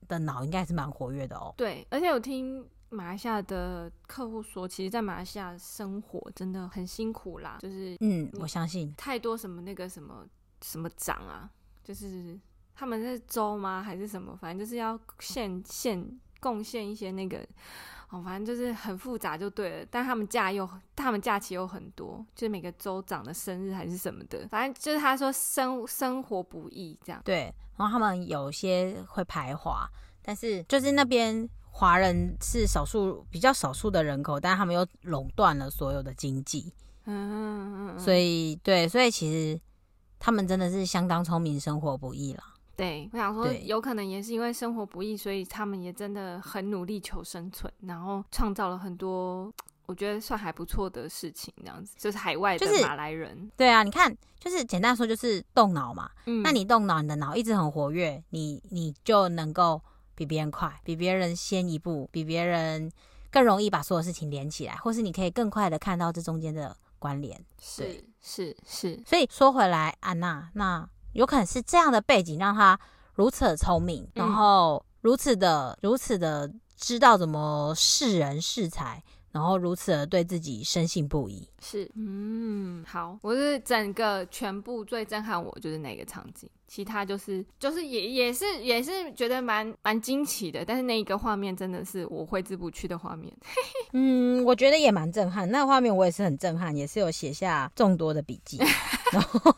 [0.09, 1.55] 的脑应该是蛮活跃的哦。
[1.57, 10.27] 对，而且我听马来西亚的客户说，其实，在马来西亚生活真的很辛苦啦，就是嗯，我相信太多什么那个什么。
[10.65, 11.51] 什么长啊？
[11.83, 12.39] 就是
[12.75, 13.83] 他们是州吗？
[13.83, 14.37] 还是什么？
[14.37, 17.39] 反正就是要献献贡献一些那个
[18.11, 19.87] 哦，反正就是很复杂就对了。
[19.91, 27.21] 但他们假又他们假期又很多，就是每个州长的生日还是什么的，反正就是他说生生活不易这样。
[27.25, 29.89] 对，然后他们有些会排华，
[30.23, 36.73] 但是就是那边华人是少数比较少数的人口，但他们又垄断了所有的经济。
[37.05, 39.61] 嗯嗯嗯，所以对，所以其实。
[40.25, 42.45] 他们真的是相当聪明，生活不易了。
[42.77, 49.53] 对，我想说，有可能也是因为生活不易，所以他们也真的很努力求生存，然后创造了很多
[49.85, 51.53] 我觉得算还不错的事情。
[51.57, 53.35] 这样子，就是海外的马来人。
[53.35, 56.09] 就是、对啊，你看，就是简单说，就是动脑嘛。
[56.27, 59.83] 嗯，那你动脑，你的脑一直很活跃，你你就能够
[60.15, 62.89] 比别人快，比别人先一步，比别人
[63.33, 67.45] 更容易把所有事情连起来，或是你可以更快的看到这中间的关联。
[67.61, 68.05] 是。
[68.23, 72.79] 是是，所以说回来，安娜，那有可能是这样的背景让她
[73.15, 81.49] 如此的聪明，嗯、然后如此的如此的知道怎么识人识才，然后如此而对自己深信不疑。
[81.61, 93.35] 是，嗯，好，我是整个全部最震撼我就是那个场景，其他就是就是也也是也是觉得蛮蛮惊奇的，但是那一个画面真的是我挥之不去的画面。
[93.95, 98.59] 嗯，我觉得也蛮震撼，那个画面我也是很震撼，也是有写下众多的笔记。
[99.13, 99.55] 然后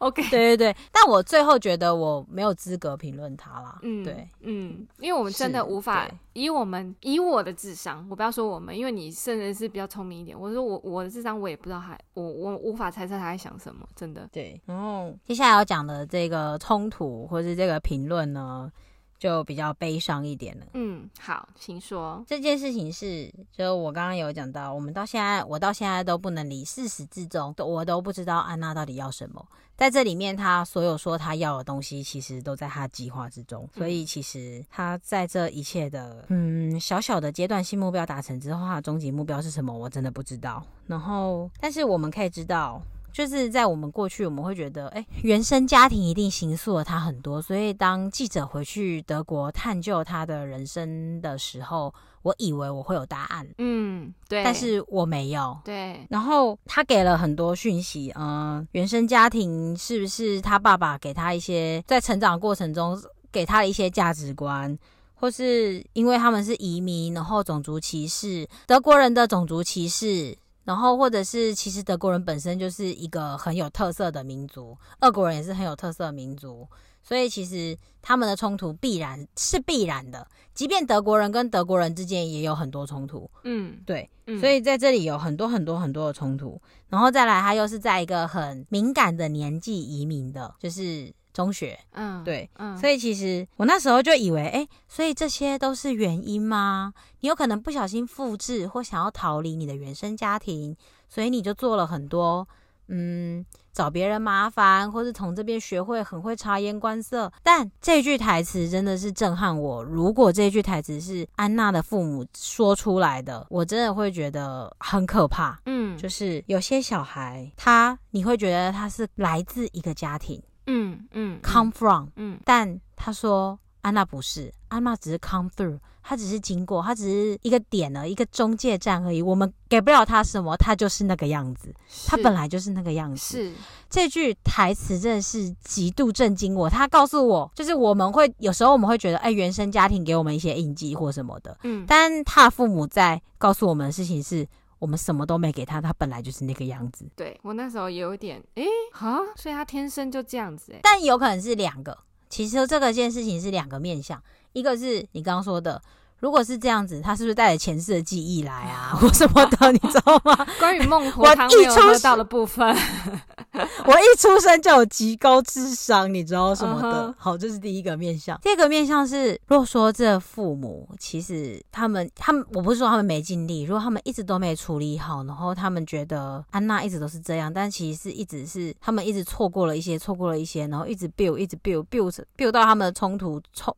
[0.00, 3.78] OK，对对对，但我最后觉得我没有资格评论他啦。
[3.82, 10.38] 嗯，对，嗯，因为我们真的无法以我们以我的智商，我不要说我们，因为你甚至是比较聪明一点。
[10.38, 14.26] 我说我我的智商，我也不知道他我我无法猜测他在想什么，真的。
[14.32, 18.72] 对，然后接下来要讲的这个冲突或是这个评论呢，
[19.20, 20.66] 就比较悲伤一点了。
[20.72, 22.24] 嗯，好，请说。
[22.26, 29.46] 这件事情是，就我刚刚有讲到，我们到现在，我到现在都不能理自始至终，我都不知道安娜到底要什么。
[29.76, 33.68] 在这里面，她所有说她要的东西，其实都在她计划之中。
[33.76, 40.64] 所以，其实她在这一切的嗯小小的阶段性目标达成之后，她的终极目标是什么，我真的不知道。
[40.86, 42.80] 然后，但是我们可以知道。
[43.12, 47.42] 就是在我们过去，我们会觉得，哎，原生家庭一定形塑了他很多。
[47.42, 51.92] 所以当记者回去德国探究他的人生的时候，
[52.22, 53.46] 我以为我会有答案。
[53.58, 54.44] 嗯，对。
[54.44, 55.58] 但是我没有。
[55.64, 56.06] 对。
[56.08, 63.00] 然后他给了很多讯息，嗯，原生家庭是不是他爸爸给他一些在成长过程中
[63.32, 64.78] 给他的一些价值观，
[65.14, 70.36] 或是因为他们是移民，然后种族歧视，德国人的种族歧视。
[70.70, 76.64] 然后或者是其实德国人本身就是一个很有特色的民族，俄国人也是很有特色的民族，
[77.02, 80.24] 所以其实他们的冲突必然是必然的。
[80.54, 84.08] 即便德国人跟德国人之间也有很多冲突，嗯，对，
[84.38, 86.62] 所以在这里有很多很多很多的冲突。
[86.88, 91.12] 然后再来，他又是在一个很敏感的年纪移民的，就是。
[91.32, 96.92] 中学，嗯，对，嗯，所以其实我那时候就以为，哎，所以这些都是原因吗？
[97.20, 100.76] 你有可能不小心复制或想要逃离你的原生家庭，
[101.08, 102.46] 所以你就做了很多，
[102.88, 107.32] 嗯，找别人麻烦，或是从这边学会很会察言观色。
[107.42, 109.84] 但这句台词真的是震撼我。
[109.84, 115.60] 如果这句台词是安娜的父母说出来的，我真的会觉得很可怕。
[115.66, 120.42] 嗯，就是有些小孩，他你会觉得他是来自一个家庭。
[120.66, 129.22] 嗯嗯，come from，嗯，但他说安娜不是，安娜只是 come through，她只是经过，她只是一个点了，一个中介站而已。
[129.22, 131.74] 我们给不了她什么，她就是那个样子，
[132.06, 133.38] 她本来就是那个样子。
[133.38, 133.52] 是
[133.88, 136.68] 这句台词真的是极度震惊我。
[136.68, 144.46] 他告诉我，就是我们会有时候我们会觉得，哎，原生家庭给我们一些印记或什么的，嗯，但他父母在告诉我们的事情是。
[144.80, 147.08] 我们什么都没给他，他本来就是那个样子。
[147.14, 151.96] 对，我那时候也有点，诶，哈，所以他天生就这样子，诶，但有可能是两个。
[152.28, 154.20] 其实这个件事情是两个面向，
[154.52, 155.80] 一个是你刚刚说的。
[156.20, 160.46] 如果是这样子，他是不是带着前世的记忆来啊， 或什么的，你知道吗？
[160.60, 162.68] 关于孟婆汤没有喝到的部分，
[163.86, 167.14] 我一出生就有极高智商，你知道什么的？Uh huh.
[167.16, 168.38] 好，这是第一个面相。
[168.42, 183.74] 第二个面相是，如果说这父母其实他们他们，我不是说他们没尽力，如果他们一直都没处理好，然后他们觉得安娜一直都是这样，但其实是一直是他们一直错过了一些，错过了一些，然后一直 build 一直 build build build 到他们的冲突冲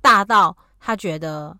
[0.00, 1.54] 大到他觉得。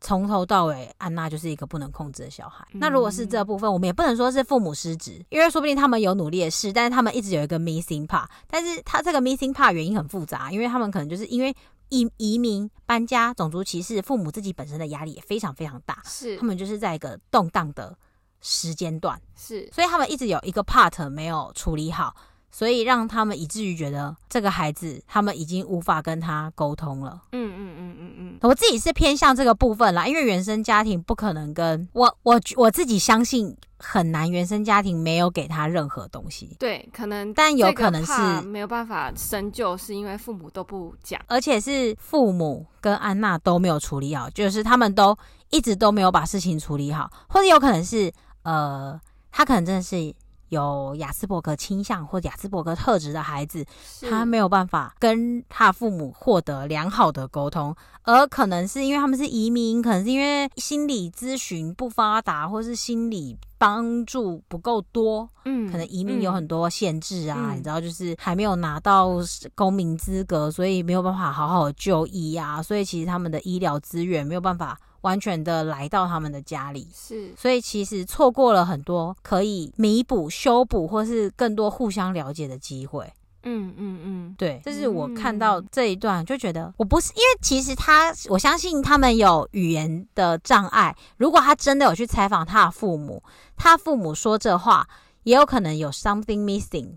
[0.00, 2.66] 从头到尾，安娜就是一个不能控制的小孩。
[2.72, 8.26] 嗯、那如果是这部分，我们也不能说是父母失职，因为说不定他们有努力的事，但是他们一直有一个 missing part。
[8.46, 11.54] 但是他这个 missing part 原因很复杂，因为他们可能就是因为
[11.88, 16.00] 移移民、搬家、种族歧视，父母自己本身的压力也非常非常大。
[16.04, 17.96] 是，他们就是在一个动荡的
[18.40, 22.14] 时间段，是，所以他们一直有一个 part 没有处理好。
[22.50, 27.22] 所以让他们以至于觉得这个孩子，他们已经无法跟他沟通了。
[27.32, 36.56] 嗯嗯嗯嗯嗯，我自己是偏向这个部分啦，因为原生家庭不可能跟我我我自己相信很难，原生家庭没有给他任何东西。
[36.58, 45.16] 对，可能，但有可能是没有办法深究，是因为父母都不讲，而且是父母跟安娜都没有处理好，就是他们都
[45.50, 48.98] 一直都没有把事情处理好，或者有可能是呃，
[49.30, 50.14] 他可能真的是。
[50.48, 53.64] 有雅斯伯格倾向或雅斯伯格特质的孩子，
[54.08, 65.28] 他没有办法跟他父母获得良好的沟通，而可能是因为他们是移民，可能是因为心理咨询不发达，或是心理帮助不够多。
[65.44, 69.10] 嗯，可能移民有很多限制啊，嗯、你知道，就是还没有拿到
[69.54, 74.78] 公民资格，所以没有办法好好就医啊，所以其实他们的医疗资源没有办法。
[75.02, 83.12] 完全的来到他们的家里，是，所以其实错过了很多可以弥补、修补或是更多互相了解的机会。
[83.44, 90.94] 嗯嗯嗯，对，这是我看到这一段就觉得，我不是因为其实他，我相信他们有语言的障碍。
[91.16, 93.22] 如果他真的有去采访他的父母，
[93.56, 94.88] 他父母说这话，
[95.22, 96.94] 也有可能有 something missing。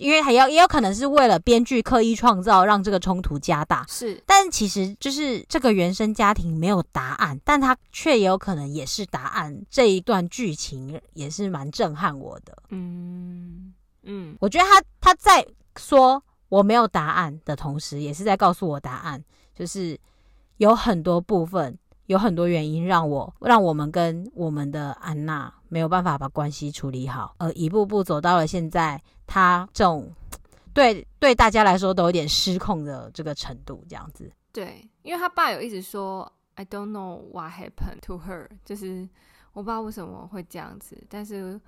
[0.00, 3.84] 因为还要也有可能是为了编剧刻意创造，让这个冲突加大。
[3.86, 9.62] 是，但其实就是这个原生家庭没有答案，但他却也有可能也是答案。
[9.68, 12.56] 这一段剧情也是蛮震撼我的。
[12.70, 13.74] 嗯
[14.04, 15.46] 嗯，我觉得他他在
[15.76, 19.22] 说我没有答案的同时，也是在告诉我答案，
[19.54, 19.98] 就是
[20.56, 21.78] 有很多部分。
[22.06, 29.00] 有很多原因让我让我们跟我们的安娜没有办法把关系处理好，而一步步走到了现在，
[29.30, 30.12] 他这种
[30.74, 34.28] 对对大家来说都有点失控的这个程度，这样子。
[34.52, 39.08] 对，因为他爸有一直说 “I don't know what happened to her”，就是
[39.52, 41.60] 我不知道为什么会这样子，但是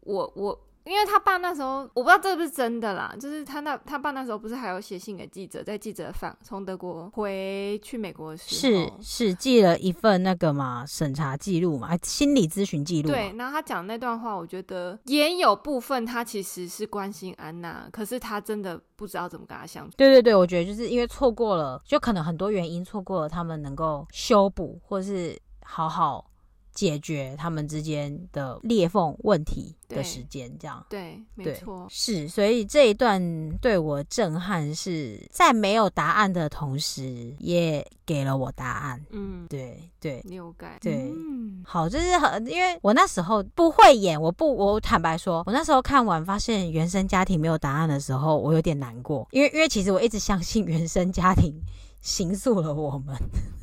[0.00, 0.60] 我我。
[0.86, 13.08] 因为他爸那时候，我不知道这是不是真的啦，就是他那他爸那时候不是还有写信给记者，在记者访从德国回去美国的时候，是是寄了一份那个嘛审查记录嘛，心理咨询记录。
[13.10, 19.96] 对，然后他讲那段话，我觉得也有部分他其实是关心安娜，可是他真的不知道怎么跟他相处。
[19.96, 26.30] 对对对，我觉得就是因为错过了，就可能很多原因错过了他们能够修补或是好好
[26.76, 30.84] 解决他们之间的裂缝问题的时间，这样。
[30.90, 32.28] 对，没错，是。
[32.28, 33.18] 所以这一段
[33.62, 39.02] 对我震撼是在没有答案的同时，也给了我答案。
[39.10, 51.54] 嗯，对对，有感，对，嗯，好，就是很，因为我那时候不会演，我不，我坦白说，我那时候看完发现原生家庭没有答案的时候，我有点难过，因为因为其实我一直相信原生家庭
[52.02, 53.16] 形塑了我们。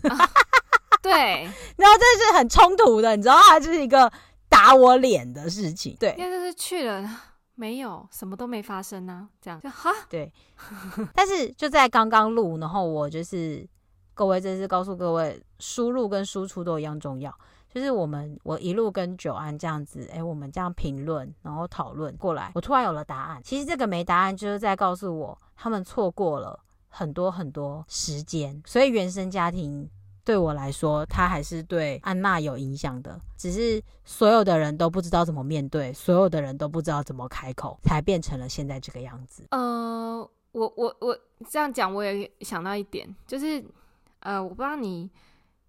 [0.09, 0.28] 啊
[1.04, 1.12] 对，
[1.76, 4.10] 然后这是很冲突的，你知道，它就是一个
[4.47, 5.95] 打我脸的事情。
[5.99, 7.06] 对，因为就是去了，
[7.56, 9.91] 没有什么都没发生呢、啊，这样就哈。
[10.10, 10.32] 对，
[11.14, 13.68] 但是就在刚刚录，然后我就是
[14.14, 17.38] 各位，这是告诉各位，输入跟输出都一样重要。
[17.70, 23.41] 就是我们我一路跟九安这样子，哎，我们这样评论，然后讨论过来，我突然有了答案。
[23.43, 29.89] 其实这个没答案，就是在告诉我，他们错过了很多很多时间，所以原生家庭。
[30.26, 39.44] 对我来说，他还是对安娜有影响的，只是所有的人都不知道怎么面对，所有的人都不知道怎么开口，才变成了现在这个样子。
[39.52, 40.18] 呃，
[40.54, 41.18] 我我我
[41.50, 43.64] 这样讲，我也想到一点，就是
[44.20, 45.10] 呃，我不知道你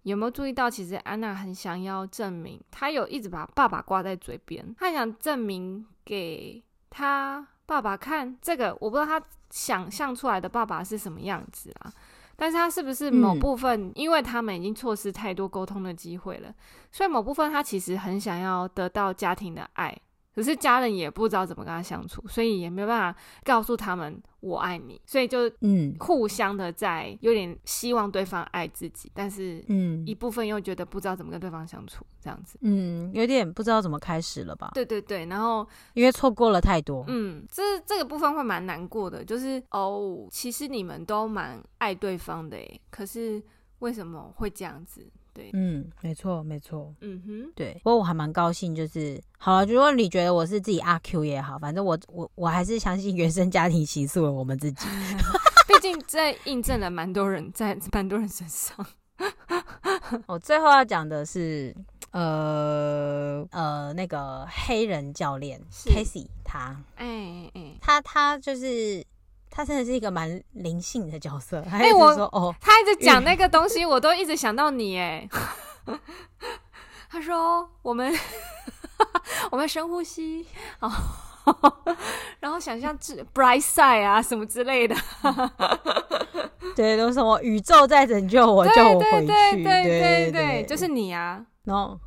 [0.03, 11.91] 有没有注意到，其实安娜很想要证明，她有一直把爸爸挂在嘴边，她想证明给她爸爸看，这个我不知道她想象出来的爸爸是什么样子啊。
[12.35, 16.53] 但是他是不是某部分，因为他们已经错失太多沟通的机会了，
[16.91, 19.97] 所以某部分他其实很想要得到家庭的爱。
[20.35, 34.71] 可是家人也不知道怎么跟他相处，所以也没有办法告诉他们我爱你，所以就嗯，互相的在有点希望对方爱自己，但是嗯，一部分又觉得不知道怎么跟对方相处，这样子，嗯，有点不知道怎么开始了吧？
[34.73, 43.41] 对对对，然后因为错过了太多，嗯，这这个部分会蛮难过的，就是哦，其实你们都蛮爱对方的诶，可是
[43.79, 45.09] 为什么会这样子？
[45.35, 47.73] 对，嗯，没错，没错，嗯哼，对。
[47.83, 49.65] 不过我还蛮高兴，就是好了。
[49.65, 54.87] 如果你觉得我是自己阿 Q 也好，反正我我我还是相信原生家庭形塑了我们自己。
[55.67, 58.85] 毕竟这印证了蛮多人在蛮多人身上。
[60.25, 61.75] 我最后要讲的是，
[62.11, 69.05] 呃呃，那个黑人教练 Casey，他，哎哎，他他就是。
[69.55, 71.63] 他真的是一个蛮灵性的角色。
[71.71, 74.99] 哎、欸，我说哦，他一直讲那个东西，我都一直想到你。
[74.99, 75.25] 哎，
[77.09, 78.13] 他说我们
[79.51, 80.45] 我们深呼吸，
[80.81, 80.91] 哦，
[82.41, 84.93] 然后想象是 bright side 啊什么之类的。
[86.75, 89.27] 对，都什么宇宙在拯救我，救我回去。
[89.27, 91.41] 对，对，对，就是你啊。
[91.63, 91.97] 然后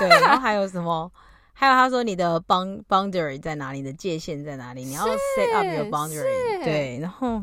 [0.00, 1.12] 对，然后还有什么？
[1.56, 3.78] 还有他说你的 boundary 在哪里？
[3.78, 4.84] 你的界限在哪里？
[4.84, 6.64] 你要 set up your boundary。
[6.64, 7.42] 对，然后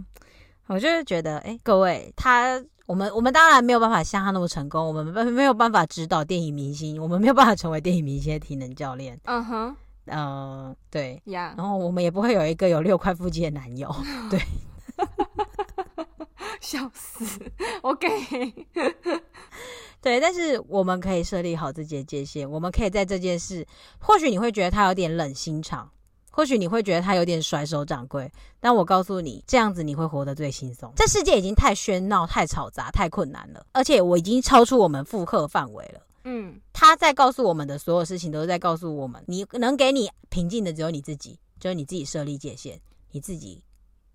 [0.68, 9.18] 我就是觉得，哎，各位，他我们我们当然没有办法像他那么成功，我们没没有办法指导电影明星，我们没有办法成为电影明星的体能教练。
[9.26, 11.54] 嗯哼，呃，对呀。
[11.58, 13.90] 然后我们也不会有一个有六块腹肌的男友。
[14.30, 14.40] 对，
[16.62, 17.26] 笑死。
[17.82, 18.66] OK。
[20.00, 23.68] 对，但是我们可以设立好自己的界限，我们可以在这件事，
[24.00, 25.92] 或许你会觉得他有点冷心肠，
[26.32, 30.92] 或许你会觉得他有点甩手掌柜，但我告诉你，这样子你会活得最轻松。
[30.96, 36.02] 这世界已经太喧闹、太嘈杂、太困难了，而且我已经超出我们负荷范围了。
[36.24, 42.80] 嗯，他在告诉我们的所有事情，都是在告诉我们，你能给你平静的只有你自己，只有你自己设立界限，
[43.12, 43.64] 你自己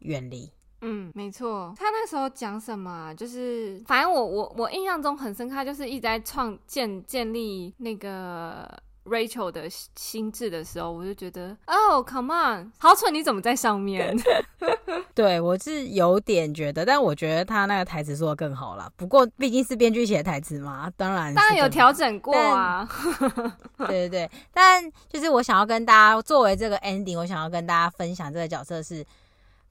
[0.01, 0.51] 远离。
[0.83, 1.75] 嗯，没错。
[1.77, 3.15] 他那时候讲什么啊？
[3.15, 8.69] 就是反正我我我印象中很深刻，就是一直在创建建立那个
[9.07, 14.17] Rachel 的心智的时候，我就觉得哦，Come on，好蠢，你怎么在上面？
[15.15, 18.93] 对，我是有点觉得，但我觉得他那个台词说的更好了。
[18.97, 22.87] 不过毕竟是编剧写的台词嘛，当然当然有调整过啊。
[23.89, 29.03] 对对对，但就是我想要跟大家作为这个 ending，我想要跟大家分享这个角色是。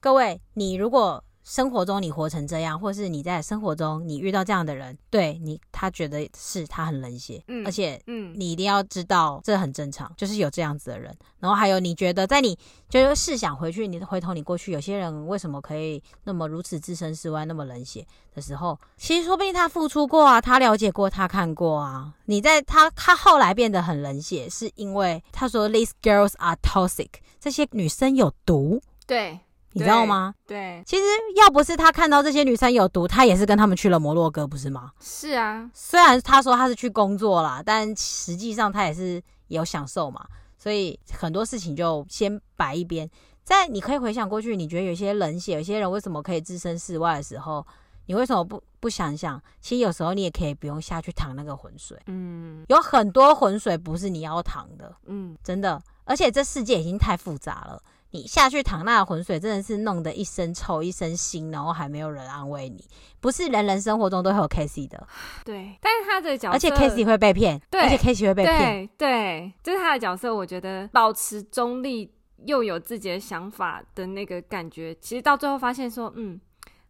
[0.06, 11.12] 各位，你如果生活中你活成这样，或是你在生活中你遇到这样的人，对你，他觉得是他很冷血，嗯，而且，嗯，你一定要知道这很正常，就是有这样子的人。
[11.40, 12.56] 然后还有，你觉得在你
[12.88, 22.14] 就是试想回去，你回头你过去，有些人为什么可以那么如此置身事外，那么冷血的时候，其实说不定他付出过啊，他了解过，他看过啊。
[22.26, 27.08] 你在他他后来变得很冷血，是因为他说 These girls are toxic，
[27.40, 29.40] 这些女生有毒，对。
[29.76, 30.34] 你知道吗？
[30.46, 31.02] 对，其实
[31.36, 34.90] 要不是他看到这些女生有毒，他也是跟他们去了摩洛哥，不是吗？
[35.00, 40.26] 是啊，虽然他说他是去工作啦，但实际上他也是有享受嘛。
[40.56, 43.06] 所以很多事情就先摆一边，
[43.44, 47.64] 在你可以回想过去，你觉得有些冷血，有些人为什么可以置身事外的时候，
[48.06, 52.00] 你为什么不不不想想，其实有时候你也可以不用下去淌那个浑水。
[52.06, 54.96] 嗯，有很多浑水不是你要淌的。
[55.04, 62.84] 嗯，真的，而且这世界已经太复杂了，你下去淌那浑水，真的是弄得一身臭一身腥，然后还没有人安慰你。
[63.20, 65.06] 不是人人生活中都会有 Casey 的。
[65.44, 72.10] 对，但是他的角色，而且 Casey 会被骗，对，而且 Casey 会被骗，对，对，就是他的角色，我觉得保持中立
[72.44, 76.40] 又有自己的想法的那个感觉，其实到最后发现说，嗯。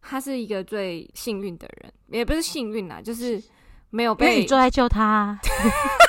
[0.09, 3.43] 他是一个最幸运的人，也不是幸运啦，就是
[3.89, 5.37] 没有被你坐在救他。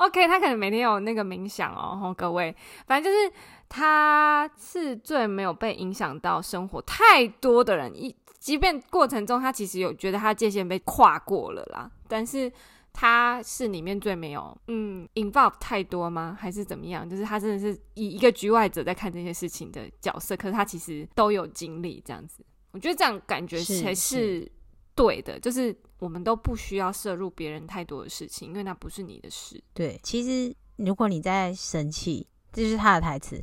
[0.00, 2.54] OK，他可能每天有那个冥想哦，各位，
[2.86, 3.32] 反正就是
[3.68, 12.52] 他是最没有被影响到生活太多的人，一即便过程中他其实有觉得他界限被跨过了啦，但是。
[12.92, 16.36] 他是里面最没有嗯 involve 太多吗？
[16.38, 17.08] 还是怎么样？
[17.08, 22.44] 就是他真的是以一个局外者在看这些事情的角色，可是他其实都有经历这样子。
[22.72, 24.50] 我觉得这样感觉才是
[25.00, 29.62] 对的，就是我们都不需要摄入别人太多的事情，因为那不是你的事。
[29.72, 33.42] 对，其实如果你在生气，这就是他的台词。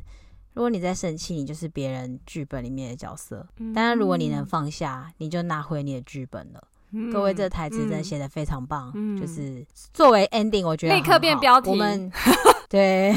[0.54, 3.46] 如果你在生气，你就是别人剧本里面的角色。
[3.58, 6.60] 嗯、当然，如果你能放下，你就拿回你的剧本了。
[6.90, 11.70] 嗯、各位，这个台词真的写得非常棒，嗯、就是作为 ending，我觉得立刻变标题。
[11.70, 12.10] 我们
[12.68, 13.14] 对，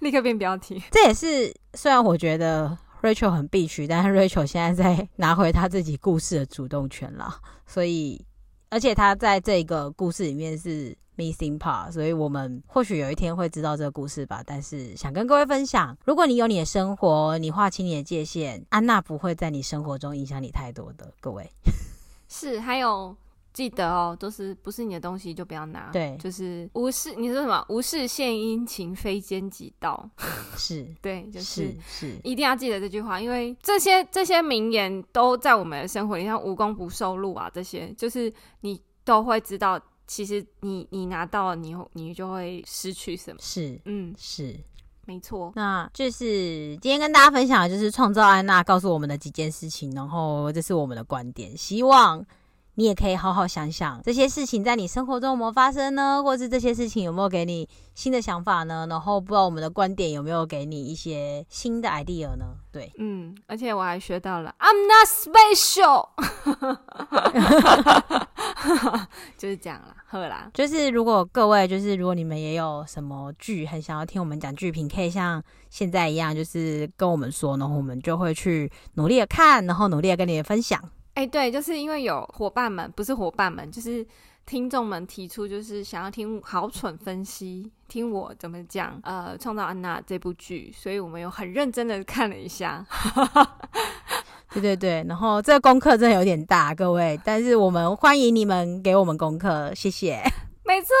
[0.00, 0.82] 立刻变标题。
[0.90, 7.34] 这也是虽然我觉得 Rachel 很必须，但是 Rachel 现在在拿回他自己故事的主动权了。
[7.66, 8.24] 所以，
[8.68, 14.42] 而且他在这个故事里面是 missing part，所以我们或许有一天会知道这个故事吧。
[14.44, 21.12] 但是想跟各位分享，如果你有你的生活，你划清你的界限，安娜不会在你生活中影响你太多的。
[21.20, 21.50] 各位。
[22.28, 23.16] 是，还有
[23.52, 25.90] 记得哦，都是不是你的东西就不要拿。
[25.92, 27.64] 对，就是无事，你说什么？
[27.68, 30.08] 无事献殷勤，非奸即盗。
[30.56, 43.38] 是， 对，就是是，一定要记得这句话，因为这些这些名言都在我们的生活里，像无功不受禄啊，这些就是你都会知道，其实你你拿到了，你你就会失去什么。
[43.40, 44.56] 是，嗯，是。
[45.06, 52.24] 没错，那就是今天跟大家分享的就是创造安娜告诉我们的几件事情，然后这是我们的观点，希望
[52.76, 56.22] 你也可以好好想想这些事情在你生活中有没有发生呢？
[56.22, 58.86] 或是这些事情有没有给你新的想法呢？
[58.88, 62.46] 然后不知道我们的观点有没有给你一些新的 idea 呢？
[62.72, 66.08] 对，嗯，而且我还学到了 I'm not special。
[69.36, 70.50] 就是这样啦，好啦。
[70.54, 80.82] 就是如果各位，就是如果你们也有什么剧很想要听我们讲剧评，可以像现在一样，就是跟我们说，然后我们就会去努力的看，然后努力的跟你们分享。
[81.20, 84.06] 哎、对，就是因为有伙伴们，不是伙伴们，就是
[84.46, 92.82] 听众们提出，就是想要听好蠢分析，听我怎么讲，呃，创造安娜这部剧，所以我们有很认真的看了一下。
[94.54, 100.22] 对对对，然后这个功课真的有点大，各位，但是我们欢迎你们给我们功课，谢谢。
[100.70, 100.94] 没错，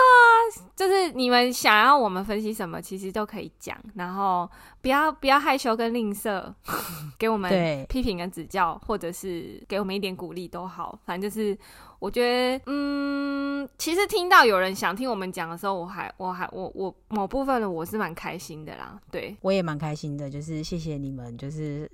[0.74, 4.50] 就是你们想要我们分析什么，其实都可以讲，然后
[4.82, 6.52] 不要不要害羞跟吝啬，
[7.16, 11.56] 给我们批评跟指教，或者是给我们一点鼓励都好，反正就是
[12.00, 12.20] 我觉
[12.58, 21.88] 得，嗯，其实听到有人想听我们讲的时候，我还我还我我某部分的我是蛮开心的啦，对，我也蛮开心的，就是谢谢你们，就是。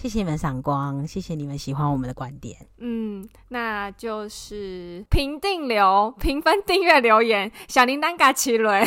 [0.00, 2.56] 谢谢你们赏光，谢谢你们喜欢我们的观点。
[2.78, 8.84] 嗯，那就是评定流、评分、订阅、留言，小铃铛嘎起来，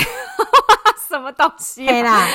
[1.09, 1.91] 什么东西、啊？
[1.91, 2.25] 可以啦，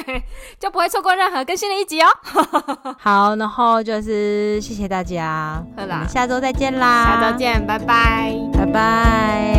[0.58, 2.08] 就不会错过任何更新的一集哦。
[2.98, 9.53] 好，然后就是谢谢大家，好啦，我们下周再见啦，下周见，拜拜，拜拜。